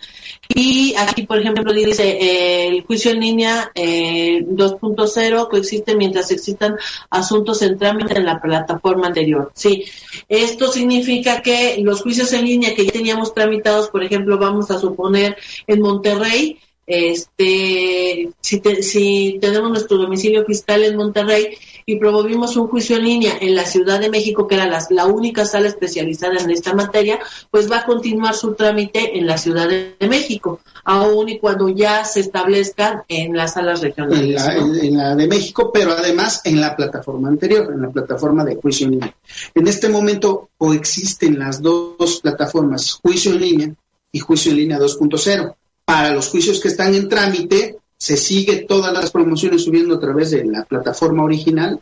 [0.49, 6.77] y aquí, por ejemplo, dice eh, el juicio en línea eh, 2.0 coexiste mientras existan
[7.11, 9.53] asuntos en trámite en la plataforma anterior.
[9.55, 9.85] Sí,
[10.29, 14.79] esto significa que los juicios en línea que ya teníamos tramitados, por ejemplo, vamos a
[14.79, 15.37] suponer
[15.67, 21.59] en Monterrey, este, si, si tenemos nuestro domicilio fiscal en Monterrey
[21.89, 25.07] y promovimos un juicio en línea en la Ciudad de México, que era la, la
[25.07, 27.19] única sala especializada en esta materia,
[27.51, 32.05] pues va a continuar su trámite en la Ciudad de, México, aún y cuando ya
[32.05, 34.45] se establezcan en las salas regionales.
[34.83, 38.85] En la, de México, pero además en la plataforma anterior, en la plataforma de juicio
[38.85, 39.17] en línea.
[39.55, 43.75] En este momento coexisten las dos plataformas, juicio en línea
[44.13, 45.55] y juicio en línea 2.0
[45.87, 50.31] para los juicios que están en trámite, se sigue todas las promociones subiendo a través
[50.31, 51.81] de la plataforma original,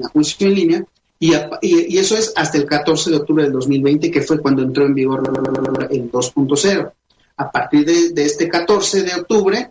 [0.00, 0.84] la juicio en línea,
[1.18, 1.32] y,
[1.62, 4.94] y, eso es hasta el 14 de octubre del 2020, que fue cuando entró en
[4.94, 5.22] vigor
[5.90, 6.92] el 2.0.
[7.38, 9.70] A partir de, este 14 de octubre,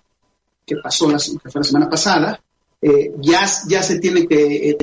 [0.66, 2.40] que pasó la, fue la semana pasada,
[2.82, 4.78] eh, ya, ya se tiene que eh,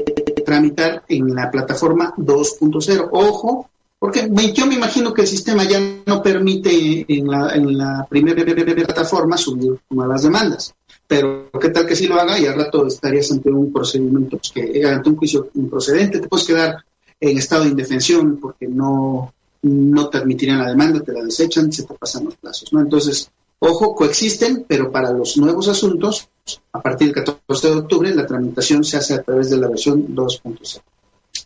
[0.46, 3.08] tramitar en la plataforma 2.0.
[3.10, 8.06] Ojo, porque yo me imagino que el sistema ya no permite en la, en la
[8.08, 10.74] primera plataforma subir nuevas demandas.
[11.12, 14.50] Pero qué tal que si lo haga y al rato estarías ante un procedimiento, pues,
[14.50, 16.76] que, ante un juicio improcedente, te puedes quedar
[17.20, 21.82] en estado de indefensión porque no, no te admitirían la demanda, te la desechan, se
[21.82, 22.72] te pasan los plazos.
[22.72, 22.80] ¿no?
[22.80, 26.30] Entonces, ojo, coexisten, pero para los nuevos asuntos,
[26.72, 30.14] a partir del 14 de octubre, la tramitación se hace a través de la versión
[30.14, 30.80] 2.0.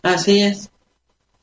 [0.03, 0.71] Así es.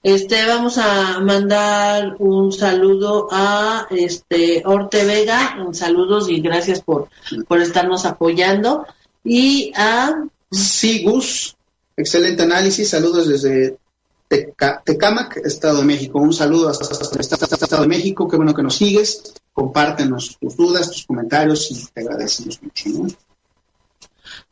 [0.04, 7.08] Este, vamos a mandar un saludo a este Orte Vega, saludos y gracias por,
[7.48, 8.86] por estarnos apoyando.
[9.24, 11.56] Y a Sí, Gus,
[11.98, 13.76] excelente análisis, saludos desde
[14.28, 16.20] Tecamac, Estado de México.
[16.20, 20.56] Un saludo hasta, hasta, hasta, Estado de México, qué bueno que nos sigues, compártenos tus
[20.56, 23.18] dudas, tus comentarios y te agradecemos mucho.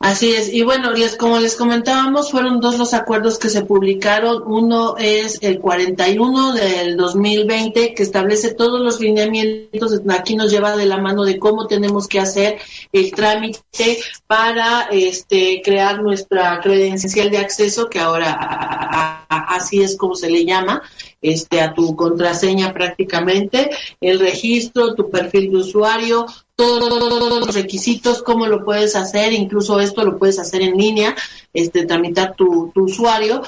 [0.01, 4.41] Así es, y bueno, les, como les comentábamos, fueron dos los acuerdos que se publicaron.
[4.47, 10.01] Uno es el 41 del 2020, que establece todos los lineamientos.
[10.09, 12.57] Aquí nos lleva de la mano de cómo tenemos que hacer
[12.91, 20.31] el trámite para este, crear nuestra credencial de acceso, que ahora así es como se
[20.31, 20.81] le llama,
[21.21, 23.69] este, a tu contraseña prácticamente,
[23.99, 30.03] el registro, tu perfil de usuario, todos los requisitos, cómo lo puedes hacer, incluso esto
[30.03, 31.15] lo puedes hacer en línea,
[31.53, 33.41] este, tramitar tu, tu usuario.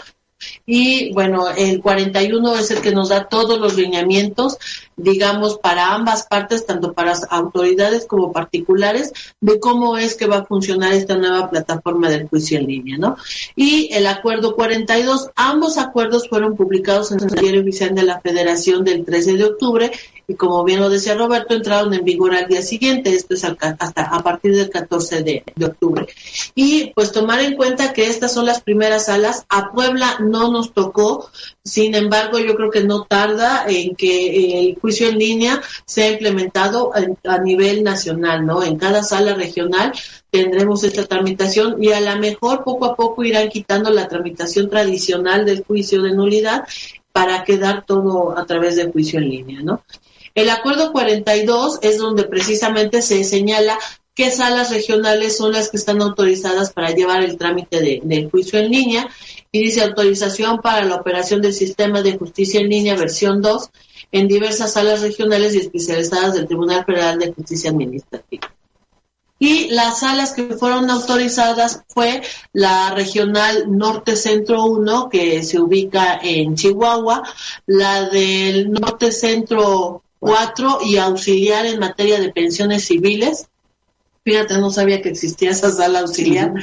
[0.65, 4.57] Y bueno, el 41 es el que nos da todos los lineamientos,
[4.95, 10.45] digamos, para ambas partes, tanto para autoridades como particulares, de cómo es que va a
[10.45, 13.17] funcionar esta nueva plataforma del juicio en línea, ¿no?
[13.55, 18.83] Y el acuerdo 42, ambos acuerdos fueron publicados en el diario oficial de la Federación
[18.83, 19.91] del 13 de octubre
[20.27, 24.03] y como bien lo decía Roberto, entraron en vigor al día siguiente, esto es hasta
[24.03, 26.07] a partir del 14 de, octubre.
[26.55, 30.73] Y pues tomar en cuenta que estas son las primeras salas, a Puebla no nos
[30.73, 31.29] tocó,
[31.63, 36.91] sin embargo yo creo que no tarda en que el juicio en línea sea implementado
[36.93, 38.63] a, a nivel nacional, ¿no?
[38.63, 39.93] En cada sala regional
[40.29, 45.45] tendremos esta tramitación y a lo mejor poco a poco irán quitando la tramitación tradicional
[45.45, 46.63] del juicio de nulidad
[47.11, 49.83] para quedar todo a través del juicio en línea, ¿no?
[50.35, 53.77] El acuerdo 42 es donde precisamente se señala
[54.15, 58.59] qué salas regionales son las que están autorizadas para llevar el trámite de, del juicio
[58.59, 59.07] en línea
[59.53, 63.69] y dice autorización para la operación del sistema de justicia en línea versión 2
[64.11, 68.51] en diversas salas regionales y especializadas del Tribunal Federal de Justicia Administrativa.
[69.37, 76.19] Y las salas que fueron autorizadas fue la regional Norte Centro 1, que se ubica
[76.23, 77.21] en Chihuahua,
[77.67, 83.49] la del Norte Centro Cuatro, y auxiliar en materia de pensiones civiles.
[84.25, 86.53] Fíjate, no sabía que existía esa sala auxiliar.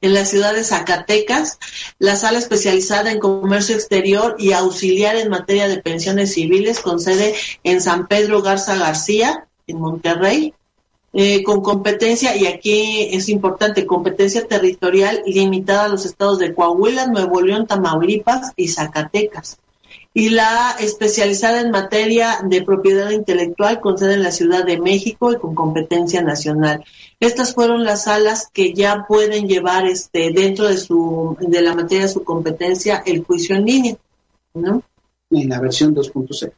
[0.00, 1.58] En la ciudad de Zacatecas,
[1.98, 7.34] la sala especializada en comercio exterior y auxiliar en materia de pensiones civiles, con sede
[7.64, 10.54] en San Pedro Garza García, en Monterrey.
[11.12, 17.06] Eh, con competencia, y aquí es importante, competencia territorial limitada a los estados de Coahuila,
[17.06, 19.58] Nuevo León, Tamaulipas y Zacatecas
[20.14, 25.32] y la especializada en materia de propiedad intelectual con sede en la Ciudad de México
[25.32, 26.84] y con competencia nacional.
[27.20, 32.04] Estas fueron las salas que ya pueden llevar este dentro de su de la materia
[32.04, 33.96] de su competencia el juicio en línea,
[34.54, 34.82] ¿no?
[35.30, 36.52] En la versión 2.0.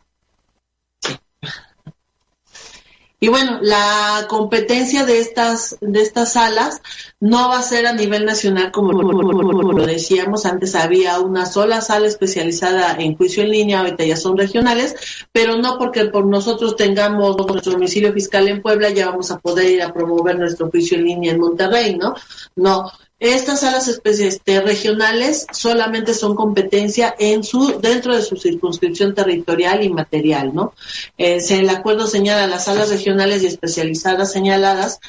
[3.23, 6.81] Y bueno, la competencia de estas, de estas salas
[7.21, 12.07] no va a ser a nivel nacional como, lo decíamos, antes había una sola sala
[12.07, 14.97] especializada en juicio en línea, ahorita ya son regionales,
[15.33, 19.71] pero no porque por nosotros tengamos nuestro domicilio fiscal en Puebla ya vamos a poder
[19.71, 22.15] ir a promover nuestro juicio en línea en Monterrey, ¿no?
[22.57, 22.91] No,
[23.21, 29.91] estas salas este, regionales solamente son competencia en su dentro de su circunscripción territorial y
[29.91, 30.73] material, ¿no?
[31.19, 35.01] Eh, el acuerdo señala las salas regionales y especializadas señaladas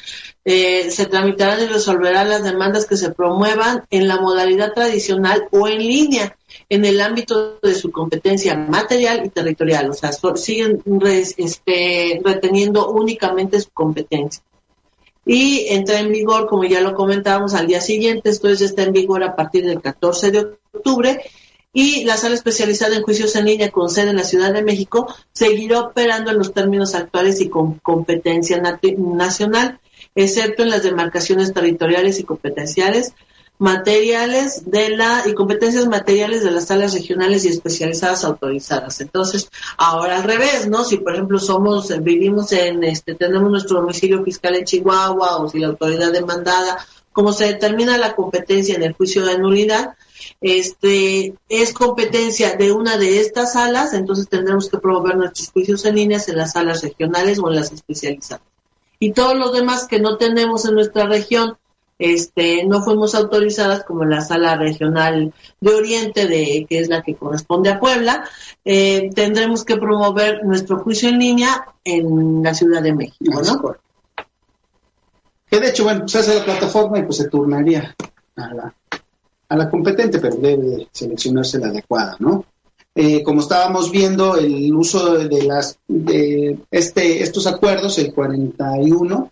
[0.44, 5.66] eh, se tramitarán y resolverán las demandas que se promuevan en la modalidad tradicional o
[5.66, 6.36] en línea
[6.68, 10.82] en el ámbito de su competencia material y territorial, o sea, siguen
[11.38, 14.42] este, reteniendo únicamente su competencia
[15.24, 18.92] y entra en vigor, como ya lo comentábamos, al día siguiente, esto ya está en
[18.92, 20.38] vigor a partir del 14 de
[20.72, 21.20] octubre.
[21.74, 25.06] Y la sala especializada en juicios en línea con sede en la Ciudad de México
[25.32, 29.80] seguirá operando en los términos actuales y con competencia nacional,
[30.14, 33.14] excepto en las demarcaciones territoriales y competenciales
[33.62, 39.00] materiales de la y competencias materiales de las salas regionales y especializadas autorizadas.
[39.00, 40.82] Entonces, ahora al revés, ¿no?
[40.82, 45.60] Si por ejemplo somos vivimos en este tenemos nuestro domicilio fiscal en Chihuahua o si
[45.60, 49.94] la autoridad demandada, como se determina la competencia en el juicio de nulidad,
[50.40, 55.94] este es competencia de una de estas salas, entonces tendremos que promover nuestros juicios en
[55.94, 58.42] líneas en las salas regionales o en las especializadas.
[58.98, 61.56] Y todos los demás que no tenemos en nuestra región
[62.02, 67.14] este, no fuimos autorizadas como la sala regional de Oriente, de, que es la que
[67.14, 68.24] corresponde a Puebla,
[68.64, 73.76] eh, tendremos que promover nuestro juicio en línea en la Ciudad de México, ¿no?
[75.48, 77.94] Que de hecho, bueno, se hace la plataforma y pues se turnaría
[78.34, 78.74] a la,
[79.48, 82.44] a la competente, pero debe seleccionarse la adecuada, ¿no?
[82.96, 89.30] Eh, como estábamos viendo, el uso de, las de este estos acuerdos, el 41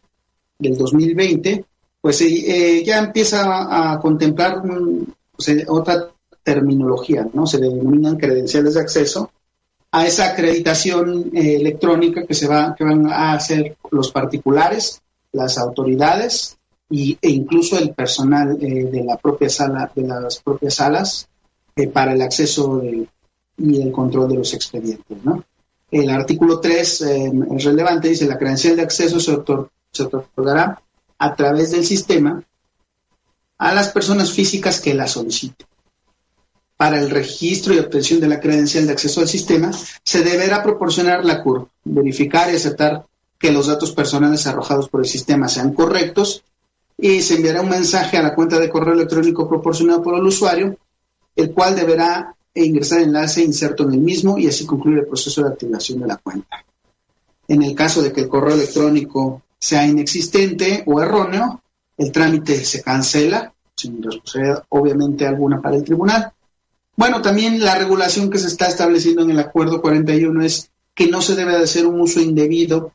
[0.57, 1.64] del 2020,
[2.01, 4.63] pues eh, ya empieza a, contemplar
[5.33, 6.09] pues, otra
[6.43, 7.47] terminología, ¿no?
[7.47, 9.31] Se denominan credenciales de acceso
[9.93, 15.59] a esa acreditación eh, electrónica que se va, que van a hacer los particulares, las
[15.59, 16.57] autoridades
[16.89, 21.29] y, e incluso el personal eh, de la propia sala, de las propias salas
[21.93, 22.83] para el acceso
[23.57, 25.43] y el control de los expedientes, ¿no?
[25.91, 29.33] El artículo 3 es relevante, dice la credencial de acceso se,
[29.91, 30.81] se otorgará
[31.21, 32.43] a través del sistema
[33.59, 35.66] a las personas físicas que la soliciten.
[36.79, 39.71] Para el registro y obtención de la credencial de acceso al sistema,
[40.03, 43.05] se deberá proporcionar la CURP, verificar y aceptar
[43.39, 46.43] que los datos personales arrojados por el sistema sean correctos
[46.97, 50.79] y se enviará un mensaje a la cuenta de correo electrónico proporcionado por el usuario
[51.37, 55.51] el cual deberá ingresar enlace inserto en el mismo y así concluir el proceso de
[55.51, 56.64] activación de la cuenta.
[57.47, 61.63] En el caso de que el correo electrónico sea inexistente o erróneo,
[61.97, 66.33] el trámite se cancela, sin responsabilidad obviamente alguna para el tribunal.
[66.97, 71.23] Bueno, también la regulación que se está estableciendo en el acuerdo 41 es que no
[71.23, 72.93] se debe de hacer un uso indebido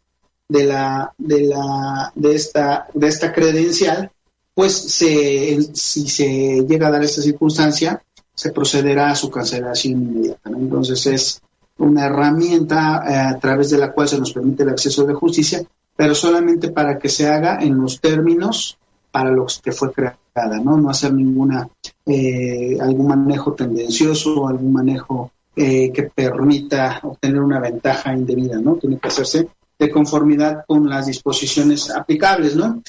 [0.47, 4.11] de la de la de esta de esta credencial,
[4.53, 8.01] pues se, si se llega a dar esta circunstancia,
[8.33, 10.49] se procederá a su cancelación inmediata.
[10.49, 11.41] Entonces es
[11.77, 15.63] una herramienta eh, a través de la cual se nos permite el acceso de justicia,
[15.95, 18.77] pero solamente para que se haga en los términos
[19.11, 20.77] para los que fue creada, ¿no?
[20.77, 21.69] No hacer ninguna,
[22.05, 28.75] eh, algún manejo tendencioso o algún manejo eh, que permita obtener una ventaja indebida, ¿no?
[28.75, 29.47] Tiene que hacerse
[29.79, 32.81] de conformidad con las disposiciones aplicables, ¿no?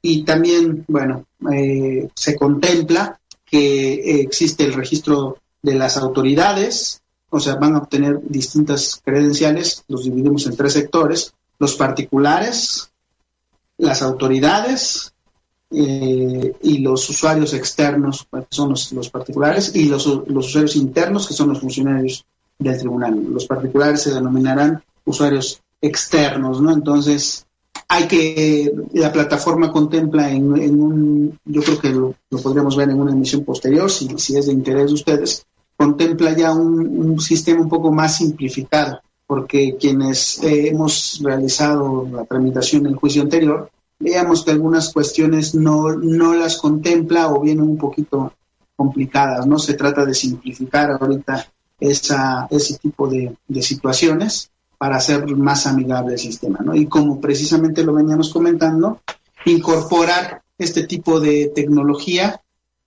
[0.00, 7.56] Y también, bueno, eh, se contempla que existe el registro de las autoridades, o sea,
[7.56, 12.90] van a obtener distintas credenciales, los dividimos en tres sectores, los particulares,
[13.78, 15.12] las autoridades
[15.70, 21.50] eh, y los usuarios externos, que son los, particulares, y los, usuarios internos, que son
[21.50, 22.24] los funcionarios
[22.58, 23.14] del tribunal.
[23.30, 26.72] Los particulares se denominarán usuarios externos, ¿no?
[26.72, 27.46] Entonces,
[27.86, 30.50] hay que, la plataforma contempla en,
[30.80, 34.88] un, yo creo que lo, podríamos ver en una emisión posterior, si es de interés
[34.88, 35.46] de ustedes,
[35.76, 39.00] contempla ya un, sistema un poco más simplificado,
[39.32, 45.54] porque quienes eh, hemos realizado la tramitación en el juicio anterior, veamos que algunas cuestiones
[45.54, 48.34] no, no las contempla o vienen un poquito
[48.76, 49.58] complicadas, ¿no?
[49.58, 51.46] Se trata de simplificar ahorita
[51.80, 56.74] esa, ese tipo de, situaciones para hacer más amigable el sistema, ¿no?
[56.74, 59.00] Y como precisamente lo veníamos comentando,
[59.46, 62.38] incorporar este tipo de tecnología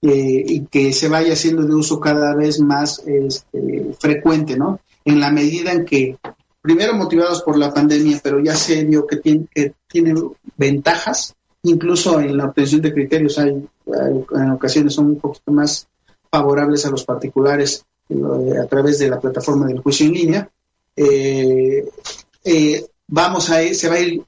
[0.04, 4.80] eh, y que se vaya haciendo de uso cada vez más este, frecuente, ¿no?
[5.06, 6.18] En la medida en que,
[6.66, 9.74] primero motivados por la pandemia, pero ya se vio que tiene, que
[10.57, 15.88] ventajas, incluso en la obtención de criterios hay, en ocasiones son un poquito más
[16.32, 20.49] favorables a los particulares eh, a través de la plataforma del juicio en línea.
[20.95, 21.86] Eh,
[23.07, 24.24] vamos a ir, se va a ir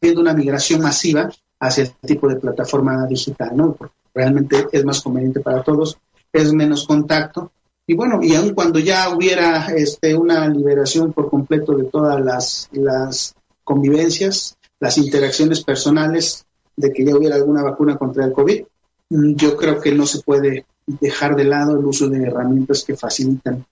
[0.00, 1.30] viendo una migración masiva
[1.60, 3.76] hacia el tipo de plataforma digital, ¿no?
[4.14, 5.98] realmente es más conveniente para todos,
[6.32, 7.52] es menos contacto.
[7.86, 12.68] Y bueno, y aun cuando ya hubiera este, una liberación por completo de todas las,
[12.72, 16.44] las convivencias, las interacciones personales,
[16.76, 18.62] de que ya hubiera alguna vacuna contra el COVID,
[19.10, 22.96] mm, yo creo que no se puede dejar de lado el uso de herramientas que
[22.96, 23.64] facilitan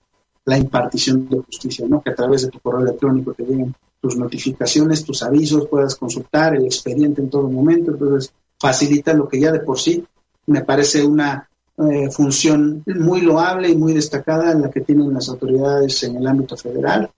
[0.45, 2.01] la impartición de justicia, ¿no?
[2.01, 6.55] Que a través de tu correo electrónico te lleguen tus notificaciones, tus avisos, puedas consultar
[6.55, 10.03] el expediente en todo momento, entonces facilita lo que ya de por sí
[10.47, 11.47] me parece una
[11.89, 16.57] eh, función muy loable y muy destacada la que tienen las autoridades en el ámbito
[16.57, 17.09] federal,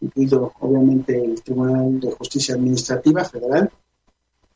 [0.00, 3.70] incluido obviamente el Tribunal de Justicia Administrativa Federal,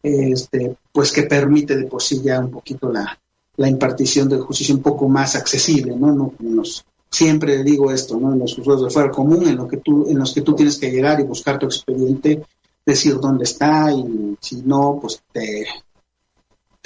[0.03, 3.19] este, pues que permite de por sí ya un poquito la,
[3.59, 6.13] impartición de justicia un poco más accesible, ¿no?
[6.13, 6.33] no
[7.11, 8.33] siempre digo esto, ¿no?
[8.33, 10.77] En los juzgados de fuera común, en, lo que tú, en los que tú tienes
[10.79, 12.43] que llegar y buscar tu expediente,
[12.85, 15.65] decir dónde está y si no, pues te,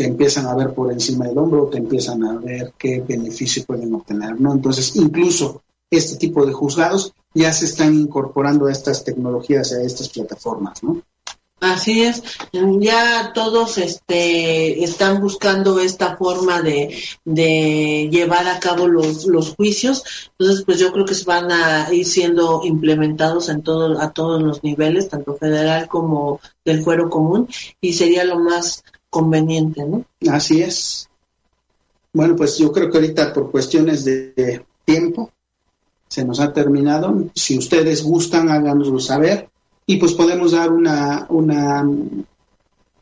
[0.01, 3.93] te empiezan a ver por encima del hombro, te empiezan a ver qué beneficio pueden
[3.95, 4.51] obtener, ¿no?
[4.51, 10.09] Entonces, incluso este tipo de juzgados ya se están incorporando a estas tecnologías, a estas
[10.09, 11.03] plataformas, ¿no?
[11.61, 12.23] Así es,
[12.81, 16.97] ya todos este, están buscando esta forma de,
[17.27, 20.03] de llevar a cabo los, los juicios,
[20.39, 24.41] entonces pues yo creo que se van a ir siendo implementados en todo, a todos
[24.41, 27.47] los niveles, tanto federal como del fuero común,
[27.83, 30.05] y sería lo más conveniente, ¿no?
[30.31, 31.09] Así es.
[32.13, 35.31] Bueno, pues yo creo que ahorita por cuestiones de tiempo
[36.09, 37.31] se nos ha terminado.
[37.35, 39.49] Si ustedes gustan, háganoslo saber
[39.87, 41.89] y pues podemos dar una, una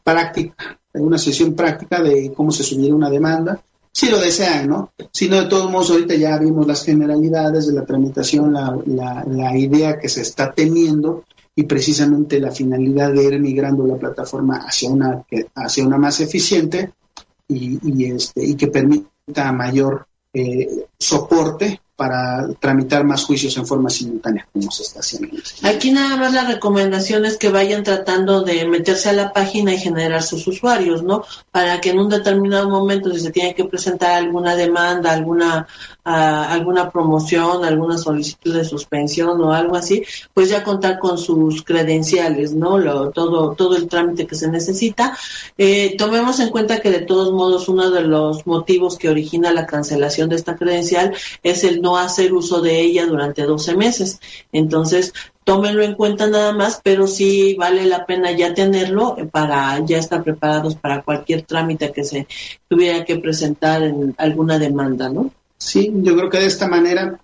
[0.04, 4.92] práctica, una sesión práctica de cómo se subiera una demanda, si lo desean, ¿no?
[5.10, 9.24] Si no, de todos modos, ahorita ya vimos las generalidades de la tramitación, la, la,
[9.26, 11.24] la idea que se está teniendo
[11.58, 15.24] y precisamente la finalidad de ir migrando la plataforma hacia una,
[15.56, 16.92] hacia una más eficiente
[17.48, 24.46] y, este, y que permita mayor eh, soporte para tramitar más juicios en forma simultánea,
[24.52, 25.36] como se está haciendo.
[25.64, 29.78] Aquí nada más la recomendación es que vayan tratando de meterse a la página y
[29.78, 31.24] generar sus usuarios, ¿no?
[31.50, 35.66] Para que en un determinado momento, si se tiene que presentar alguna demanda, alguna
[36.08, 40.02] alguna promoción, alguna solicitud de suspensión o algo así,
[40.34, 42.78] pues ya contar con sus credenciales, ¿no?
[42.78, 45.16] Lo, todo, todo el trámite que se necesita.
[45.56, 49.66] Eh, tomemos en cuenta que de todos modos uno de los motivos que origina la
[49.66, 54.20] cancelación de esta credencial es el no hacer uso de ella durante 12 meses.
[54.52, 55.12] Entonces,
[55.48, 60.22] tómenlo en cuenta nada más, pero sí vale la pena ya tenerlo para ya estar
[60.22, 62.26] preparados para cualquier trámite que se
[62.68, 65.30] tuviera que presentar en alguna demanda, ¿no?
[65.58, 67.20] Sí, yo creo que de esta manera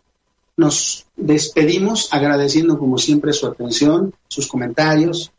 [0.57, 5.32] nos despedimos agradeciendo como siempre su atención, sus comentarios.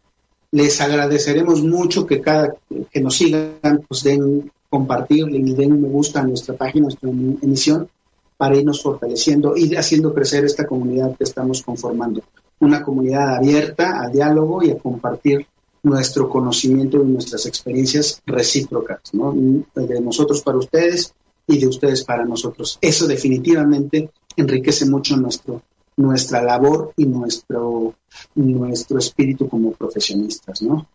[0.52, 2.56] Les agradeceremos mucho que cada
[2.92, 7.10] que nos sigan, pues den compartir y den un me gusta a nuestra página, nuestra
[7.10, 7.90] emisión,
[8.38, 12.22] para irnos fortaleciendo y haciendo crecer esta comunidad que estamos conformando.
[12.60, 15.46] Una comunidad abierta al diálogo y a compartir
[15.84, 19.34] nuestro conocimiento y nuestras experiencias recíprocas, ¿no?
[19.76, 21.14] De nosotros para ustedes
[21.48, 22.78] y de ustedes para nosotros.
[22.82, 25.62] Eso definitivamente enriquece mucho nuestro,
[25.98, 27.96] nuestra labor y nuestro,
[28.36, 30.88] nuestro espíritu como profesionistas, ¿no?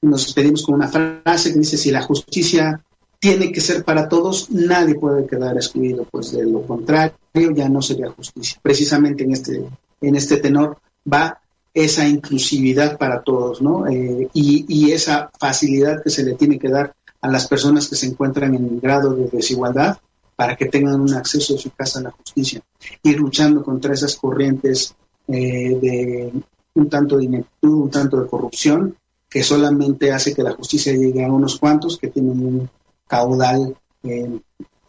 [0.00, 2.82] Nos despedimos con una frase que dice, si la justicia
[3.18, 7.14] tiene que ser para todos, nadie puede quedar excluido, pues de lo contrario
[7.54, 8.58] ya no sería justicia.
[8.62, 9.64] Precisamente en este,
[10.00, 10.78] en este tenor
[11.12, 11.40] va
[11.74, 13.86] esa inclusividad para todos, ¿no?
[13.86, 17.96] Eh, y, y, esa facilidad que se le tiene que dar a las personas que
[17.96, 19.98] se encuentran en grado de desigualdad
[20.36, 22.60] para que tengan un acceso eficaz a la justicia.
[23.02, 24.94] Ir luchando contra esas corrientes
[25.26, 26.32] eh, de
[26.74, 28.96] un tanto de ineptitud, un tanto de corrupción,
[29.28, 32.70] que solamente hace que la justicia llegue a unos cuantos que tienen un
[33.06, 34.40] caudal eh,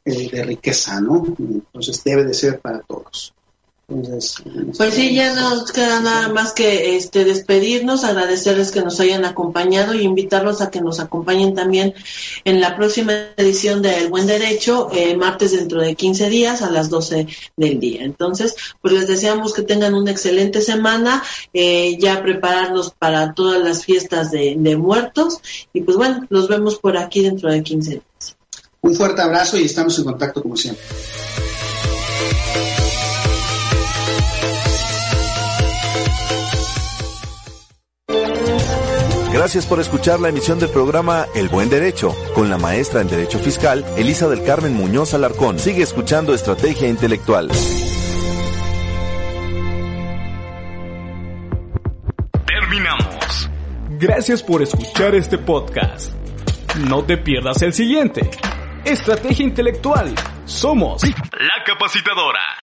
[0.06, 1.26] eh, de riqueza, ¿no?
[1.38, 3.34] Entonces debe de ser para todos
[3.90, 9.96] pues sí, ya nos queda nada más que este despedirnos, agradecerles que nos hayan acompañado
[9.96, 11.96] y invitarlos a que nos acompañen también
[12.46, 16.70] en la próxima edición de El Buen Derecho, eh, martes dentro de 15 días a
[16.70, 17.28] las 12
[17.58, 18.04] del día.
[18.04, 21.24] Entonces, pues les deseamos que tengan una excelente semana,
[21.54, 25.40] eh, ya prepararnos para todas las fiestas de, de muertos
[25.74, 28.38] y pues bueno, nos vemos por aquí dentro de 15 días.
[28.82, 30.86] Un fuerte abrazo y estamos en contacto como siempre.
[39.40, 43.40] Gracias por escuchar la emisión del programa El Buen Derecho con la maestra en Derecho
[43.40, 45.60] Fiscal Elisa del Carmen Muñoz Alarcón.
[45.60, 47.50] Sigue escuchando Estrategia Intelectual.
[52.46, 53.50] Terminamos.
[53.92, 56.12] Gracias por escuchar este podcast.
[56.90, 58.30] No te pierdas el siguiente.
[58.84, 60.16] Estrategia Intelectual.
[60.44, 62.60] Somos la capacitadora.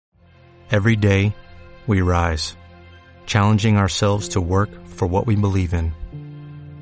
[0.70, 1.34] Every day,
[1.88, 2.58] we rise,
[3.26, 5.94] challenging ourselves to work for what we believe in.